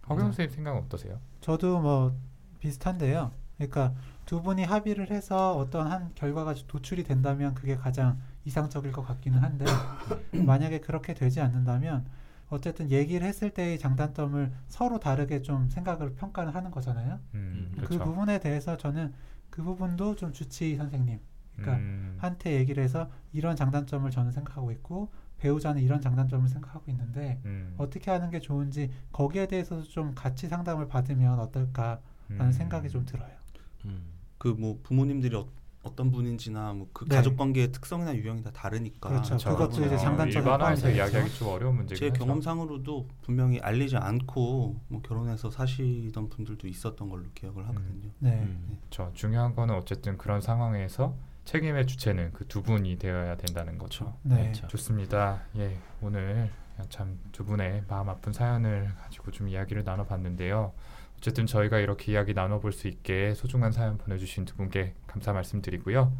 허경 0.03 0.17
네. 0.17 0.23
선생님 0.23 0.55
생각은 0.55 0.81
어떠세요? 0.83 1.19
저도 1.41 1.81
뭐 1.81 2.17
비슷한데요. 2.61 3.33
그러니까 3.57 3.93
두 4.25 4.41
분이 4.41 4.63
합의를 4.63 5.11
해서 5.11 5.57
어떤 5.57 5.91
한 5.91 6.13
결과가 6.15 6.55
도출이 6.65 7.03
된다면 7.03 7.53
그게 7.53 7.75
가장 7.75 8.21
이상적일 8.45 8.93
것 8.93 9.03
같기는 9.03 9.39
한데 9.39 9.65
만약에 10.31 10.79
그렇게 10.79 11.13
되지 11.13 11.41
않는다면 11.41 12.05
어쨌든 12.49 12.89
얘기를 12.89 13.27
했을 13.27 13.49
때의 13.49 13.79
장단점을 13.79 14.49
서로 14.69 14.99
다르게 15.01 15.41
좀 15.41 15.69
생각을 15.69 16.15
평가를 16.15 16.55
하는 16.55 16.71
거잖아요. 16.71 17.19
음, 17.33 17.73
음, 17.77 17.83
그. 17.83 17.97
부분에 17.97 18.39
대해서 18.39 18.77
저는 18.77 19.13
그 19.49 19.61
부분도 19.61 20.15
좀 20.15 20.31
주치의 20.31 20.77
선생님 20.77 21.19
그러니까 21.55 21.77
음, 21.77 22.17
한테 22.19 22.53
얘기를 22.53 22.83
해서 22.83 23.09
이런 23.31 23.55
장단점을 23.55 24.09
저는 24.09 24.31
생각하고 24.31 24.71
있고 24.71 25.09
배우자는 25.37 25.81
이런 25.81 25.99
장단점을 26.01 26.47
생각하고 26.47 26.89
있는데 26.91 27.41
음. 27.45 27.75
어떻게 27.77 28.09
하는 28.11 28.29
게 28.29 28.39
좋은지 28.39 28.89
거기에 29.11 29.47
대해서도 29.47 29.83
좀 29.83 30.13
같이 30.15 30.47
상담을 30.47 30.87
받으면 30.87 31.39
어떨까라는 31.39 31.99
음. 32.31 32.51
생각이 32.51 32.89
좀 32.89 33.05
들어요. 33.05 33.31
음. 33.85 34.03
그뭐 34.37 34.79
부모님들이 34.83 35.35
어, 35.35 35.45
어떤 35.83 36.11
분인지나 36.11 36.71
뭐그 36.73 37.05
네. 37.09 37.17
가족 37.17 37.35
관계의 37.35 37.73
특성이나 37.73 38.15
유형이 38.15 38.41
다 38.41 38.51
다르니까 38.51 39.09
그렇죠. 39.09 39.35
저- 39.35 39.49
그것도 39.51 39.85
이제 39.85 39.95
어, 39.95 39.97
장단점에 39.97 40.43
일반화해서 40.45 40.89
이야기하기. 40.89 41.33
좀 41.35 41.49
어려운 41.49 41.75
문제긴 41.75 41.99
제 41.99 42.05
하죠. 42.07 42.19
경험상으로도 42.23 43.09
분명히 43.21 43.59
알리지 43.59 43.97
않고 43.97 44.79
뭐 44.87 45.01
결혼해서 45.01 45.51
사시던 45.51 46.29
분들도 46.29 46.69
있었던 46.69 47.09
걸로 47.09 47.25
기억을 47.35 47.67
하거든요. 47.67 48.09
네. 48.19 48.43
음. 48.43 48.77
저 48.89 49.11
중요한 49.13 49.53
거는 49.55 49.75
어쨌든 49.75 50.17
그런 50.17 50.39
상황에서 50.39 51.13
책임의 51.45 51.87
주체는 51.87 52.31
그 52.33 52.45
두 52.47 52.61
분이 52.63 52.97
되어야 52.97 53.35
된다는 53.37 53.77
거죠. 53.77 54.17
네. 54.23 54.43
그렇죠. 54.43 54.67
좋습니다. 54.67 55.41
예, 55.57 55.77
오늘 56.01 56.49
참 56.89 57.19
두 57.31 57.43
분의 57.45 57.83
마음 57.87 58.09
아픈 58.09 58.31
사연을 58.33 58.89
가지고 59.01 59.31
좀 59.31 59.47
이야기를 59.49 59.83
나눠봤는데요. 59.83 60.73
어쨌든 61.17 61.45
저희가 61.45 61.79
이렇게 61.79 62.11
이야기 62.11 62.33
나눠볼 62.33 62.71
수 62.73 62.87
있게 62.87 63.33
소중한 63.33 63.71
사연 63.71 63.97
보내주신 63.97 64.45
두 64.45 64.55
분께 64.55 64.93
감사 65.07 65.31
말씀드리고요. 65.33 66.15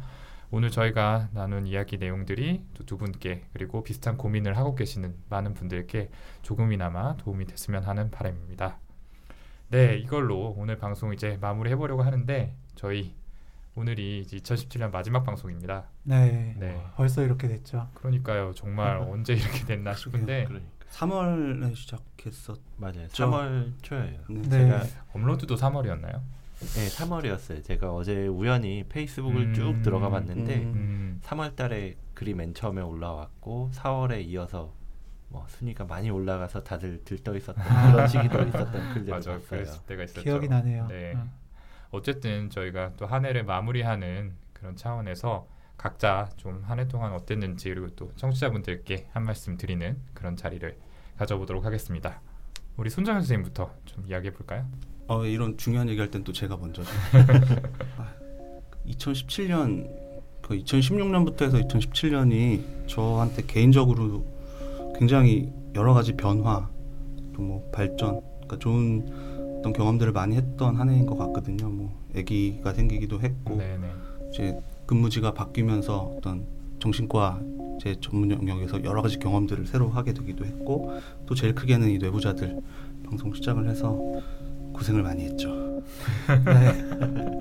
오늘 0.50 0.70
저희가 0.70 1.28
나눈 1.32 1.66
이야기 1.66 1.98
내용들이 1.98 2.64
또두 2.74 2.96
분께 2.96 3.44
그리고 3.52 3.82
비슷한 3.82 4.16
고민을 4.16 4.56
하고 4.56 4.74
계시는 4.74 5.14
많은 5.28 5.54
분들께 5.54 6.10
조금이나마 6.42 7.16
도움이 7.16 7.46
됐으면 7.46 7.82
하는 7.84 8.10
바람입니다. 8.10 8.78
네, 9.70 9.96
이걸로 9.96 10.54
오늘 10.56 10.76
방송 10.78 11.12
이제 11.12 11.36
마무리해 11.40 11.74
보려고 11.76 12.02
하는데 12.02 12.54
저희 12.76 13.14
오늘이 13.76 14.20
이제 14.20 14.36
2017년 14.38 14.92
마지막 14.92 15.24
방송입니다. 15.24 15.84
네. 16.04 16.54
네. 16.58 16.80
벌써 16.96 17.22
이렇게 17.22 17.48
됐죠. 17.48 17.88
그러니까요. 17.94 18.52
정말 18.54 18.98
언제 19.02 19.34
이렇게 19.34 19.64
됐나 19.64 19.94
싶은데 19.94 20.44
그러니까 20.46 20.70
3월에 20.90 21.74
시작했었. 21.74 22.60
맞아요. 22.76 23.08
저- 23.08 23.28
3월 23.28 23.72
초예요. 23.82 24.20
네. 24.30 24.40
네. 24.42 24.48
제가 24.48 24.82
업로드도 25.12 25.56
3월이었나요? 25.56 26.20
네, 26.60 26.86
3월이었어요. 26.88 27.64
제가 27.64 27.92
어제 27.92 28.28
우연히 28.28 28.84
페이스북을 28.88 29.48
음, 29.48 29.54
쭉 29.54 29.82
들어가 29.82 30.08
봤는데 30.08 30.54
음. 30.56 30.72
음. 30.74 31.20
3월 31.24 31.56
달에 31.56 31.96
글이 32.14 32.34
맨 32.34 32.54
처음에 32.54 32.80
올라왔고 32.80 33.70
4월에 33.74 34.24
이어서 34.26 34.72
뭐 35.30 35.44
순위가 35.48 35.84
많이 35.86 36.10
올라가서 36.10 36.62
다들 36.62 37.02
들떠 37.04 37.36
있었던 37.36 37.64
그런 37.92 38.06
시기도 38.06 38.40
있었던 38.40 38.70
글들을 38.94 39.10
맞아, 39.14 39.32
봤어요. 39.32 39.48
그랬을 39.48 39.80
때가 39.86 40.04
있었죠. 40.04 40.22
기억이 40.22 40.46
나네요. 40.46 40.86
네. 40.86 41.14
어. 41.16 41.28
어쨌든 41.94 42.50
저희가 42.50 42.92
또 42.96 43.06
한 43.06 43.24
해를 43.24 43.44
마무리하는 43.44 44.32
그런 44.52 44.76
차원에서 44.76 45.46
각자 45.76 46.28
좀 46.36 46.62
한 46.66 46.78
해 46.78 46.88
동안 46.88 47.12
어땠는지 47.12 47.68
그리고 47.68 47.88
또 47.96 48.12
청취자분들께 48.16 49.08
한 49.12 49.24
말씀 49.24 49.56
드리는 49.56 49.96
그런 50.14 50.36
자리를 50.36 50.76
가져보도록 51.18 51.64
하겠습니다. 51.64 52.20
우리 52.76 52.90
손정현 52.90 53.22
선생님부터 53.22 53.70
좀 53.84 54.06
이야기해 54.08 54.32
볼까요? 54.32 54.66
어, 55.06 55.24
이런 55.26 55.56
중요한 55.56 55.88
얘기할 55.88 56.10
땐 56.10 56.24
또 56.24 56.32
제가 56.32 56.56
먼저죠. 56.56 56.90
아, 57.98 58.12
2017년 58.86 59.88
그 60.42 60.58
2016년부터 60.58 61.42
해서 61.42 61.58
2017년이 61.58 62.88
저한테 62.88 63.42
개인적으로 63.46 64.24
굉장히 64.98 65.52
여러 65.74 65.94
가지 65.94 66.12
변화 66.16 66.68
또 67.34 67.42
뭐 67.42 67.68
발전 67.72 68.20
그러니까 68.42 68.58
좋은 68.58 69.33
어떤 69.64 69.72
경험들을 69.72 70.12
많이 70.12 70.36
했던 70.36 70.76
한 70.76 70.90
해인 70.90 71.06
것 71.06 71.16
같거든요. 71.16 71.70
뭐 71.70 71.90
아기가 72.14 72.74
생기기도 72.74 73.18
했고 73.22 73.56
네네. 73.56 73.86
이제 74.28 74.60
근무지가 74.84 75.32
바뀌면서 75.32 76.16
어떤 76.18 76.44
정신과 76.80 77.40
제 77.80 77.96
전문 77.98 78.30
영역에서 78.30 78.84
여러 78.84 79.00
가지 79.00 79.18
경험들을 79.18 79.66
새로 79.66 79.88
하게 79.88 80.12
되기도 80.12 80.44
했고 80.44 80.92
또 81.24 81.34
제일 81.34 81.54
크게는 81.54 81.88
이 81.88 81.96
뇌부자들 81.96 82.60
방송 83.06 83.32
시작을 83.32 83.66
해서 83.66 83.98
고생을 84.74 85.02
많이 85.02 85.24
했죠. 85.24 85.82
네. 86.44 87.38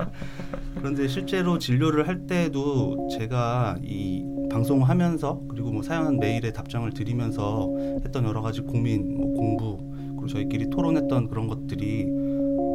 그런데 0.78 1.10
실제로 1.10 1.58
진료를 1.58 2.08
할 2.08 2.26
때도 2.26 3.10
제가 3.18 3.80
이 3.84 4.24
방송을 4.50 4.88
하면서 4.88 5.42
그리고 5.50 5.72
뭐 5.72 5.84
사연 5.84 6.20
메일에 6.20 6.54
답장을 6.54 6.90
드리면서 6.94 7.70
했던 8.06 8.24
여러 8.24 8.42
가지 8.42 8.62
고민, 8.62 9.18
뭐 9.18 9.34
공부 9.34 9.93
그리고 10.24 10.28
저희끼리 10.28 10.70
토론했던 10.70 11.28
그런 11.28 11.48
것들이 11.48 12.08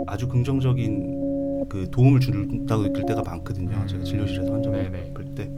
아주 0.06 0.28
긍정적인 0.28 1.66
그 1.68 1.88
도움을 1.90 2.20
준다고 2.20 2.82
느낄 2.82 3.06
때가 3.06 3.22
많거든요. 3.22 3.86
제가 3.86 4.04
진료실에서 4.04 4.52
환자분 4.52 4.82
네네. 4.82 5.12
볼 5.14 5.24
때. 5.34 5.50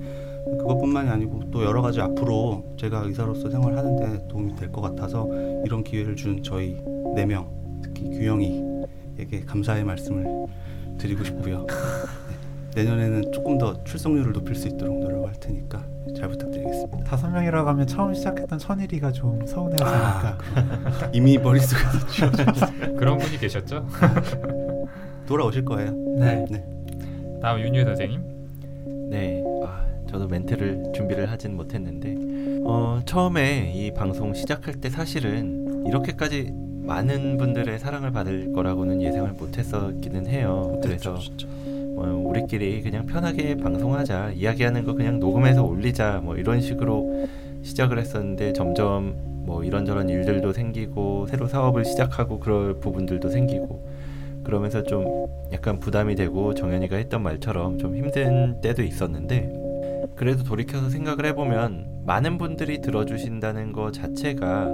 그것뿐만이 0.59 1.09
아니고 1.11 1.51
또 1.51 1.65
여러 1.65 1.83
가지 1.83 2.01
앞으로 2.01 2.65
제가 2.77 3.01
의사로서 3.01 3.51
생활하는데 3.51 4.29
도움이 4.29 4.55
될 4.57 4.71
것 4.73 4.81
같아서 4.81 5.29
이런 5.65 5.83
기회를 5.85 6.15
준 6.17 6.43
저희 6.43 6.77
네 7.15 7.27
명 7.27 7.49
특히 7.83 8.09
규영이에게 8.11 9.41
감사의 9.47 9.85
말씀을 9.85 10.47
드리고 10.99 11.25
싶고요. 11.25 11.67
네, 12.75 12.85
내년에는 12.85 13.33
조금 13.33 13.59
더 13.59 13.83
출석률을 13.85 14.33
높일 14.33 14.55
수 14.55 14.69
있도록 14.69 15.01
노력할 15.01 15.35
테니까 15.41 15.85
잘 16.17 16.29
부탁드리겠습니다. 16.29 17.05
다섯 17.05 17.29
명이라고 17.29 17.69
하면 17.71 17.87
처음 17.87 18.15
시작했던 18.15 18.59
천일이가 18.59 19.11
좀 19.13 19.45
서운해하니까 19.47 20.39
아, 20.55 21.11
이미 21.13 21.37
머릿속에서 21.37 22.07
지워졌어요. 22.07 22.95
그런 22.97 23.19
분이 23.19 23.39
계셨죠? 23.39 23.87
돌아오실 25.27 25.65
거예요. 25.65 25.93
네. 26.19 26.47
다음 27.43 27.61
윤유 27.61 27.85
선생님. 27.85 29.11
네, 29.11 29.43
아, 29.67 29.85
저도 30.09 30.29
멘트를 30.29 30.93
준비를 30.95 31.31
하진 31.31 31.57
못했는데 31.57 32.63
어, 32.65 33.01
처음에 33.05 33.73
이 33.75 33.93
방송 33.93 34.33
시작할 34.33 34.75
때 34.75 34.91
사실은 34.91 35.85
이렇게까지 35.87 36.53
많은 36.83 37.37
분들의 37.37 37.79
사랑을 37.79 38.13
받을 38.13 38.53
거라고는 38.53 39.03
예상을 39.03 39.33
못했었기는 39.33 40.27
해요. 40.29 40.79
그래서 40.83 41.19
진짜. 41.19 41.47
뭐 42.01 42.31
우리끼리 42.31 42.81
그냥 42.81 43.05
편하게 43.05 43.57
방송하자, 43.57 44.31
이야기하는 44.31 44.85
거 44.85 44.95
그냥 44.95 45.21
녹음해서 45.21 45.63
올리자, 45.63 46.23
뭐 46.25 46.37
이런 46.37 46.61
식으로 46.61 47.27
시작을 47.63 47.99
했었는데 47.99 48.55
점점 48.55 49.15
뭐 49.45 49.63
이런저런 49.65 50.09
일들도 50.09 50.53
생기고 50.55 51.27
새로 51.27 51.47
사업을 51.47 51.85
시작하고 51.85 52.41
그럴 52.41 52.81
부분들도 52.81 53.29
생기고 53.29 53.87
그러면서 54.45 54.83
좀 54.83 55.27
약간 55.53 55.79
부담이 55.79 56.15
되고 56.15 56.55
정현이가 56.55 56.97
했던 56.97 57.23
말처럼 57.23 57.77
좀 57.79 57.95
힘든 57.95 58.61
때도 58.63 58.83
있었는데 58.83 59.53
그래도 60.17 60.43
돌이켜서 60.43 60.89
생각을 60.89 61.27
해보면 61.27 62.05
많은 62.07 62.39
분들이 62.39 62.81
들어주신다는 62.81 63.73
것 63.73 63.93
자체가 63.93 64.71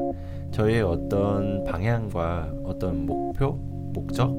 저의 0.53 0.83
어떤 0.83 1.65
방향과 1.65 2.53
어떤 2.65 3.05
목표, 3.05 3.59
목적 3.93 4.33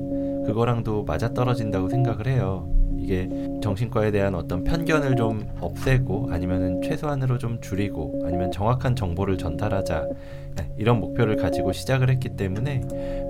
그거랑도 0.45 1.03
맞아 1.03 1.33
떨어진다고 1.33 1.89
생각을 1.89 2.27
해요. 2.27 2.76
이게 3.07 3.29
정신과에 3.61 4.11
대한 4.11 4.35
어떤 4.35 4.65
편견을 4.65 5.15
좀 5.15 5.47
없애고 5.61 6.27
아니면은 6.29 6.81
최소한으로 6.81 7.37
좀 7.37 7.61
줄이고 7.61 8.21
아니면 8.25 8.51
정확한 8.51 8.97
정보를 8.97 9.37
전달하자 9.37 10.09
네, 10.57 10.69
이런 10.77 10.99
목표를 10.99 11.37
가지고 11.37 11.71
시작을 11.71 12.09
했기 12.09 12.35
때문에 12.35 12.81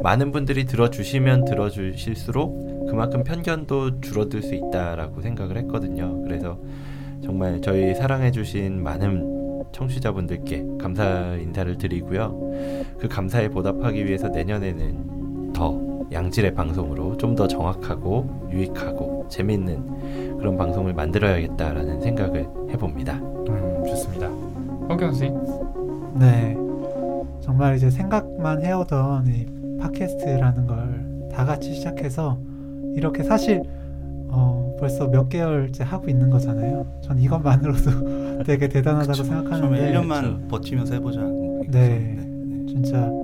많은 0.01 0.31
분들이 0.31 0.65
들어주시면 0.65 1.45
들어주실수록 1.45 2.87
그만큼 2.89 3.23
편견도 3.23 4.01
줄어들 4.01 4.41
수 4.41 4.55
있다라고 4.55 5.21
생각을 5.21 5.57
했거든요. 5.57 6.23
그래서 6.23 6.57
정말 7.23 7.61
저희 7.61 7.93
사랑해주신 7.93 8.81
많은 8.81 9.63
청취자분들께 9.73 10.65
감사 10.79 11.35
인사를 11.35 11.77
드리고요. 11.77 12.35
그 12.97 13.07
감사에 13.07 13.49
보답하기 13.49 14.03
위해서 14.07 14.29
내년에는 14.29 15.53
더 15.53 15.86
양질의 16.11 16.53
방송으로 16.53 17.17
좀 17.17 17.35
더 17.35 17.47
정확하고 17.47 18.47
유익하고 18.51 19.27
재미있는 19.29 20.37
그런 20.39 20.57
방송을 20.57 20.93
만들어야겠다라는 20.93 22.01
생각을 22.01 22.47
해봅니다. 22.71 23.13
음, 23.15 23.83
좋습니다. 23.87 24.27
황경 24.87 25.11
선생님. 25.11 25.39
네. 26.19 26.57
정말 27.41 27.75
이제 27.75 27.89
생각만 27.89 28.63
해오던 28.63 29.27
이 29.27 29.45
팟캐스트라는 29.79 30.65
걸 30.67 31.07
다 31.37 31.45
같이 31.45 31.71
시작해서 31.75 32.39
이렇게 32.95 33.21
사실 33.21 33.61
어, 34.29 34.75
벌써 34.79 35.07
몇 35.07 35.29
개월째 35.29 35.83
하고 35.83 36.09
있는 36.09 36.31
거잖아요. 36.31 36.83
전 37.03 37.19
이것만으로도 37.19 38.41
되게 38.43 38.67
대단하다고 38.67 39.11
그쵸. 39.11 39.23
생각하는데 39.23 39.61
처음에 39.61 39.93
1년만 39.93 40.21
그쵸. 40.21 40.47
버티면서 40.47 40.95
해보자. 40.95 41.19
뭐 41.21 41.61
네. 41.69 42.15
네. 42.17 42.65
진짜 42.67 43.07
그 43.07 43.23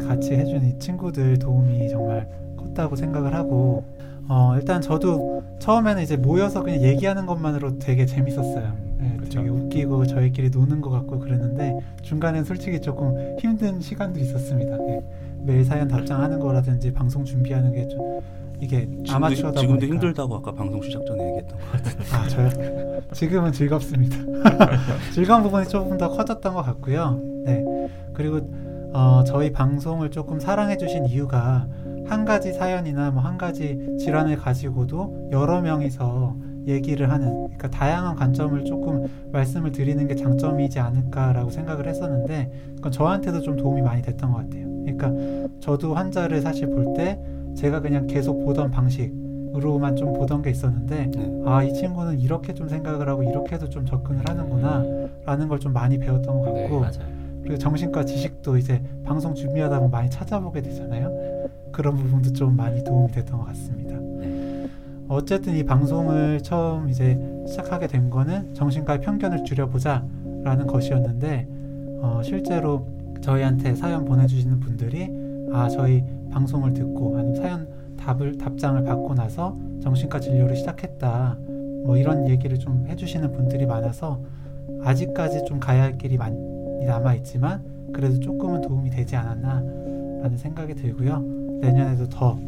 같이 0.00 0.32
해준 0.34 0.64
이 0.64 0.78
친구들 0.78 1.38
도움이 1.38 1.88
정말 1.88 2.28
컸다고 2.56 2.96
생각을 2.96 3.34
하고 3.34 3.84
어, 4.28 4.54
일단 4.56 4.80
저도 4.80 5.42
처음에는 5.58 6.02
이제 6.02 6.16
모여서 6.16 6.62
그냥 6.62 6.82
얘기하는 6.82 7.26
것만으로 7.26 7.78
되게 7.78 8.06
재밌었어요. 8.06 8.72
네, 8.98 9.16
그쵸. 9.18 9.38
되게 9.40 9.50
웃기고 9.50 10.06
저희끼리 10.06 10.48
노는 10.50 10.80
것 10.80 10.90
같고 10.90 11.18
그랬는데 11.18 11.78
중간엔 12.02 12.44
솔직히 12.44 12.80
조금 12.80 13.36
힘든 13.38 13.80
시간도 13.80 14.18
있었습니다. 14.20 14.78
예, 14.88 15.02
매일 15.42 15.64
사연 15.64 15.88
답장하는 15.88 16.40
거라든지 16.40 16.92
방송 16.92 17.24
준비하는 17.24 17.72
게 17.72 17.86
좀 17.88 18.20
이게 18.60 18.80
지금도, 18.86 19.12
아마추어다 19.12 19.60
지금도 19.60 19.80
보니까 19.80 19.94
힘들다고 19.94 20.36
아까 20.36 20.52
방송 20.52 20.80
시작 20.80 21.04
전에 21.04 21.22
얘기했던 21.26 21.58
것 21.58 21.70
같아요. 21.72 22.22
아 22.22 22.28
저요? 22.28 23.00
지금은 23.12 23.52
즐겁습니다. 23.52 24.16
즐거운 25.12 25.42
부분이 25.42 25.68
조금 25.68 25.98
더 25.98 26.08
커졌던 26.08 26.54
것 26.54 26.62
같고요. 26.62 27.20
네 27.44 27.62
그리고 28.14 28.40
어, 28.94 29.24
저희 29.24 29.52
방송을 29.52 30.10
조금 30.10 30.38
사랑해주신 30.40 31.06
이유가 31.06 31.66
한 32.06 32.24
가지 32.24 32.52
사연이나 32.52 33.10
뭐 33.10 33.22
한 33.24 33.36
가지 33.38 33.96
질환을 33.98 34.36
가지고도 34.36 35.30
여러 35.32 35.60
명이서 35.60 36.36
얘기를 36.66 37.10
하는 37.10 37.28
그러니까 37.44 37.68
다양한 37.70 38.14
관점을 38.16 38.64
조금 38.64 39.06
말씀을 39.32 39.72
드리는 39.72 40.06
게 40.06 40.14
장점이지 40.14 40.78
않을까라고 40.80 41.50
생각을 41.50 41.88
했었는데 41.88 42.52
그건 42.76 42.92
저한테도 42.92 43.40
좀 43.42 43.56
도움이 43.56 43.82
많이 43.82 44.00
됐던 44.02 44.30
것 44.32 44.38
같아요. 44.38 44.66
그러니까 44.84 45.10
저도 45.60 45.94
환자를 45.94 46.40
사실 46.40 46.68
볼 46.68 46.94
때 46.94 47.18
제가 47.56 47.80
그냥 47.80 48.06
계속 48.06 48.44
보던 48.44 48.70
방식으로만 48.70 49.96
좀 49.96 50.12
보던 50.12 50.42
게 50.42 50.50
있었는데 50.50 51.10
네. 51.14 51.42
아이 51.46 51.72
친구는 51.72 52.18
이렇게 52.20 52.52
좀 52.54 52.68
생각을 52.68 53.08
하고 53.08 53.22
이렇게도 53.22 53.68
좀 53.70 53.84
접근을 53.86 54.22
하는구나 54.28 54.84
라는 55.24 55.48
걸 55.48 55.58
좀 55.58 55.72
많이 55.72 55.98
배웠던 55.98 56.40
것 56.40 56.52
네, 56.52 56.62
같고 56.62 56.80
맞아요. 56.80 57.23
그리고 57.44 57.58
정신과 57.58 58.06
지식도 58.06 58.56
이제 58.56 58.82
방송 59.04 59.34
준비하다 59.34 59.76
보면 59.76 59.90
많이 59.90 60.08
찾아보게 60.08 60.62
되잖아요. 60.62 61.48
그런 61.70 61.94
부분도 61.94 62.32
좀 62.32 62.56
많이 62.56 62.82
도움이 62.82 63.12
됐던 63.12 63.38
것 63.38 63.44
같습니다. 63.48 63.98
네. 63.98 64.66
어쨌든 65.08 65.54
이 65.54 65.62
방송을 65.62 66.42
처음 66.42 66.88
이제 66.88 67.18
시작하게 67.46 67.86
된 67.86 68.08
거는 68.08 68.54
정신과의 68.54 69.02
편견을 69.02 69.44
줄여보자라는 69.44 70.66
것이었는데 70.66 71.46
어, 72.00 72.22
실제로 72.24 72.86
저희한테 73.20 73.74
사연 73.74 74.06
보내주시는 74.06 74.60
분들이 74.60 75.10
아 75.52 75.68
저희 75.68 76.02
방송을 76.30 76.72
듣고 76.72 77.18
아니면 77.18 77.36
사연 77.36 77.68
답을 77.98 78.38
답장을 78.38 78.82
받고 78.82 79.14
나서 79.14 79.56
정신과 79.82 80.20
진료를 80.20 80.56
시작했다 80.56 81.36
뭐 81.84 81.98
이런 81.98 82.26
얘기를 82.28 82.58
좀 82.58 82.86
해주시는 82.88 83.32
분들이 83.32 83.66
많아서 83.66 84.20
아직까지 84.82 85.44
좀 85.44 85.60
가야 85.60 85.82
할 85.82 85.98
길이 85.98 86.16
많이 86.16 86.53
남아 86.84 87.14
있지만 87.16 87.62
그래도 87.92 88.18
조금은 88.18 88.60
도움이 88.62 88.90
되지 88.90 89.16
않았나라는 89.16 90.36
생각이 90.36 90.74
들고요 90.74 91.20
내년에도 91.60 92.08
더 92.08 92.38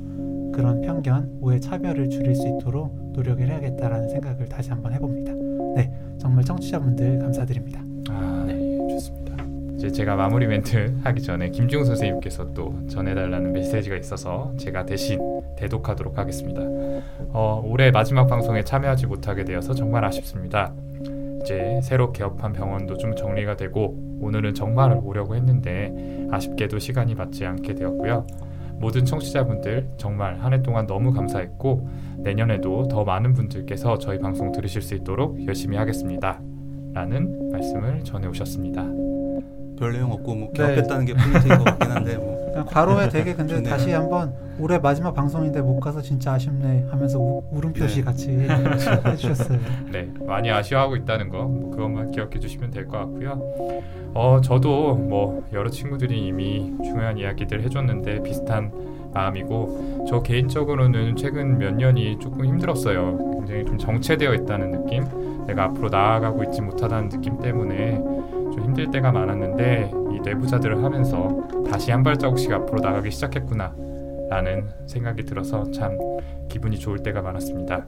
그런 0.52 0.80
편견, 0.80 1.38
오해, 1.42 1.60
차별을 1.60 2.08
줄일 2.08 2.34
수 2.34 2.48
있도록 2.48 3.12
노력을 3.12 3.46
해야겠다라는 3.46 4.08
생각을 4.08 4.48
다시 4.48 4.70
한번 4.70 4.92
해봅니다. 4.94 5.32
네, 5.74 5.92
정말 6.18 6.44
청취자분들 6.44 7.18
감사드립니다. 7.18 7.82
아, 8.08 8.44
네, 8.46 8.54
좋습니다. 8.88 9.36
이제 9.76 9.90
제가 9.90 10.16
마무리 10.16 10.46
멘트 10.46 10.96
하기 11.02 11.20
전에 11.22 11.50
김지웅 11.50 11.84
선생님께서 11.84 12.54
또 12.54 12.74
전해달라는 12.88 13.52
메시지가 13.52 13.96
있어서 13.96 14.54
제가 14.56 14.86
대신 14.86 15.20
대독하도록 15.58 16.16
하겠습니다. 16.16 16.62
어, 17.32 17.62
올해 17.62 17.90
마지막 17.90 18.26
방송에 18.26 18.64
참여하지 18.64 19.06
못하게 19.06 19.44
되어서 19.44 19.74
정말 19.74 20.06
아쉽습니다. 20.06 20.72
이제 21.42 21.78
새로 21.82 22.12
개업한 22.12 22.54
병원도 22.54 22.96
좀 22.96 23.14
정리가 23.14 23.56
되고 23.56 23.94
오늘은 24.20 24.54
정말 24.54 24.98
오려고 25.02 25.34
했는데 25.36 26.26
아쉽게도 26.30 26.78
시간이 26.78 27.14
맞지 27.14 27.44
않게 27.44 27.74
되었고요. 27.74 28.26
모든 28.78 29.04
청취자분들 29.04 29.88
정말 29.96 30.38
한 30.38 30.52
해 30.52 30.60
동안 30.62 30.86
너무 30.86 31.12
감사했고 31.12 31.88
내년에도 32.18 32.88
더 32.88 33.04
많은 33.04 33.32
분들께서 33.32 33.98
저희 33.98 34.18
방송 34.18 34.52
들으실 34.52 34.82
수 34.82 34.94
있도록 34.94 35.44
열심히 35.46 35.76
하겠습니다. 35.76 36.40
라는 36.92 37.50
말씀을 37.52 38.02
전해 38.04 38.26
오셨습니다. 38.26 38.82
별 39.78 39.92
내용 39.92 40.12
없고 40.12 40.34
뭐 40.34 40.48
네. 40.54 40.66
개업했다는 40.74 41.04
게 41.06 41.14
포인트인 41.14 41.58
것 41.58 41.64
같긴 41.64 41.90
한데 41.90 42.16
뭐 42.16 42.35
과로에 42.64 43.08
되게 43.08 43.34
근데 43.34 43.54
좋네요. 43.56 43.70
다시 43.70 43.90
한번 43.92 44.32
올해 44.58 44.78
마지막 44.78 45.12
방송인데 45.14 45.60
못 45.60 45.78
가서 45.80 46.00
진짜 46.00 46.32
아쉽네 46.32 46.86
하면서 46.90 47.18
우, 47.18 47.42
울음표시 47.50 47.96
네. 47.98 48.04
같이 48.04 48.30
해주셨어요. 49.04 49.58
네, 49.92 50.08
많이 50.26 50.50
아쉬워하고 50.50 50.96
있다는 50.96 51.28
거 51.28 51.44
뭐 51.46 51.70
그것만 51.70 52.10
기억해 52.12 52.38
주시면 52.38 52.70
될 52.70 52.86
것 52.88 52.98
같고요. 52.98 53.38
어, 54.14 54.40
저도 54.42 54.94
뭐 54.94 55.44
여러 55.52 55.68
친구들이 55.68 56.26
이미 56.26 56.72
중요한 56.82 57.18
이야기들 57.18 57.62
해줬는데 57.64 58.22
비슷한 58.22 58.72
마음이고 59.12 60.06
저 60.08 60.22
개인적으로는 60.22 61.16
최근 61.16 61.58
몇 61.58 61.74
년이 61.74 62.18
조금 62.20 62.44
힘들었어요. 62.46 63.18
굉장히 63.38 63.64
좀 63.64 63.78
정체되어 63.78 64.34
있다는 64.34 64.70
느낌, 64.72 65.04
내가 65.46 65.64
앞으로 65.64 65.88
나아가고 65.88 66.42
있지 66.44 66.60
못하다는 66.62 67.08
느낌 67.10 67.38
때문에 67.38 68.00
좀 68.56 68.64
힘들 68.64 68.90
때가 68.90 69.12
많았는데 69.12 69.90
이 70.12 70.20
내부자들을 70.20 70.82
하면서 70.82 71.28
다시 71.70 71.90
한 71.90 72.02
발자국씩 72.02 72.50
앞으로 72.52 72.80
나가기 72.80 73.10
시작했구나 73.10 73.74
라는 74.30 74.66
생각이 74.86 75.24
들어서 75.24 75.70
참 75.70 75.96
기분이 76.48 76.78
좋을 76.78 76.98
때가 77.00 77.22
많았습니다. 77.22 77.86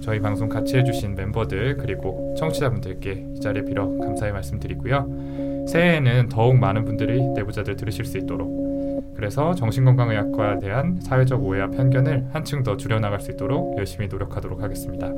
저희 0.00 0.20
방송 0.20 0.48
같이 0.48 0.76
해주신 0.76 1.14
멤버들 1.14 1.76
그리고 1.76 2.34
청취자분들께 2.38 3.26
이 3.34 3.40
자리에 3.40 3.64
빌어 3.64 3.86
감사의 3.98 4.32
말씀드리고요. 4.32 5.66
새해에는 5.68 6.28
더욱 6.28 6.56
많은 6.56 6.84
분들이 6.84 7.20
내부자들 7.28 7.76
들으실 7.76 8.04
수 8.04 8.18
있도록 8.18 8.66
그래서 9.14 9.54
정신건강의학과에 9.54 10.58
대한 10.58 11.00
사회적 11.00 11.42
오해와 11.42 11.70
편견을 11.70 12.26
한층 12.32 12.62
더 12.62 12.76
줄여나갈 12.76 13.20
수 13.20 13.30
있도록 13.32 13.76
열심히 13.78 14.08
노력하도록 14.08 14.62
하겠습니다. 14.62 15.10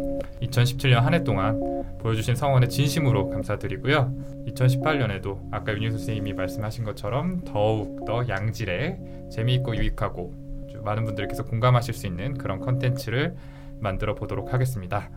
2017년 0.43 1.01
한 1.01 1.15
해 1.15 1.25
동안 1.25 1.61
보여주신 2.01 2.35
성원에 2.35 2.69
진심으로 2.69 3.31
감사드리고요. 3.31 4.13
2018년에도 4.49 5.49
아까 5.51 5.73
윤희 5.73 5.91
선생님이 5.91 6.33
말씀하신 6.35 6.85
것처럼 6.85 7.43
더욱 7.45 8.05
더 8.05 8.27
양질의 8.29 8.99
재미있고 9.31 9.77
유익하고 9.77 10.33
좀 10.71 10.85
많은 10.85 11.05
분들께서 11.05 11.45
공감하실 11.45 11.95
수 11.95 12.07
있는 12.07 12.35
그런 12.35 12.61
컨텐츠를 12.61 13.35
만들어 13.81 14.15
보도록 14.15 14.53
하겠습니다. 14.53 15.11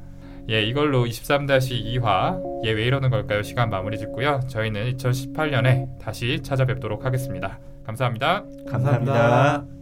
예, 0.49 0.63
이걸로 0.63 1.05
23-2화 1.05 2.65
예, 2.65 2.71
왜 2.71 2.85
이러는 2.85 3.09
걸까요? 3.09 3.43
시간 3.43 3.69
마무리 3.69 3.97
짓고요. 3.97 4.41
저희는 4.47 4.97
2018년에 4.97 5.99
다시 5.99 6.41
찾아뵙도록 6.41 7.05
하겠습니다. 7.05 7.59
감사합니다. 7.85 8.43
감사합니다. 8.69 9.80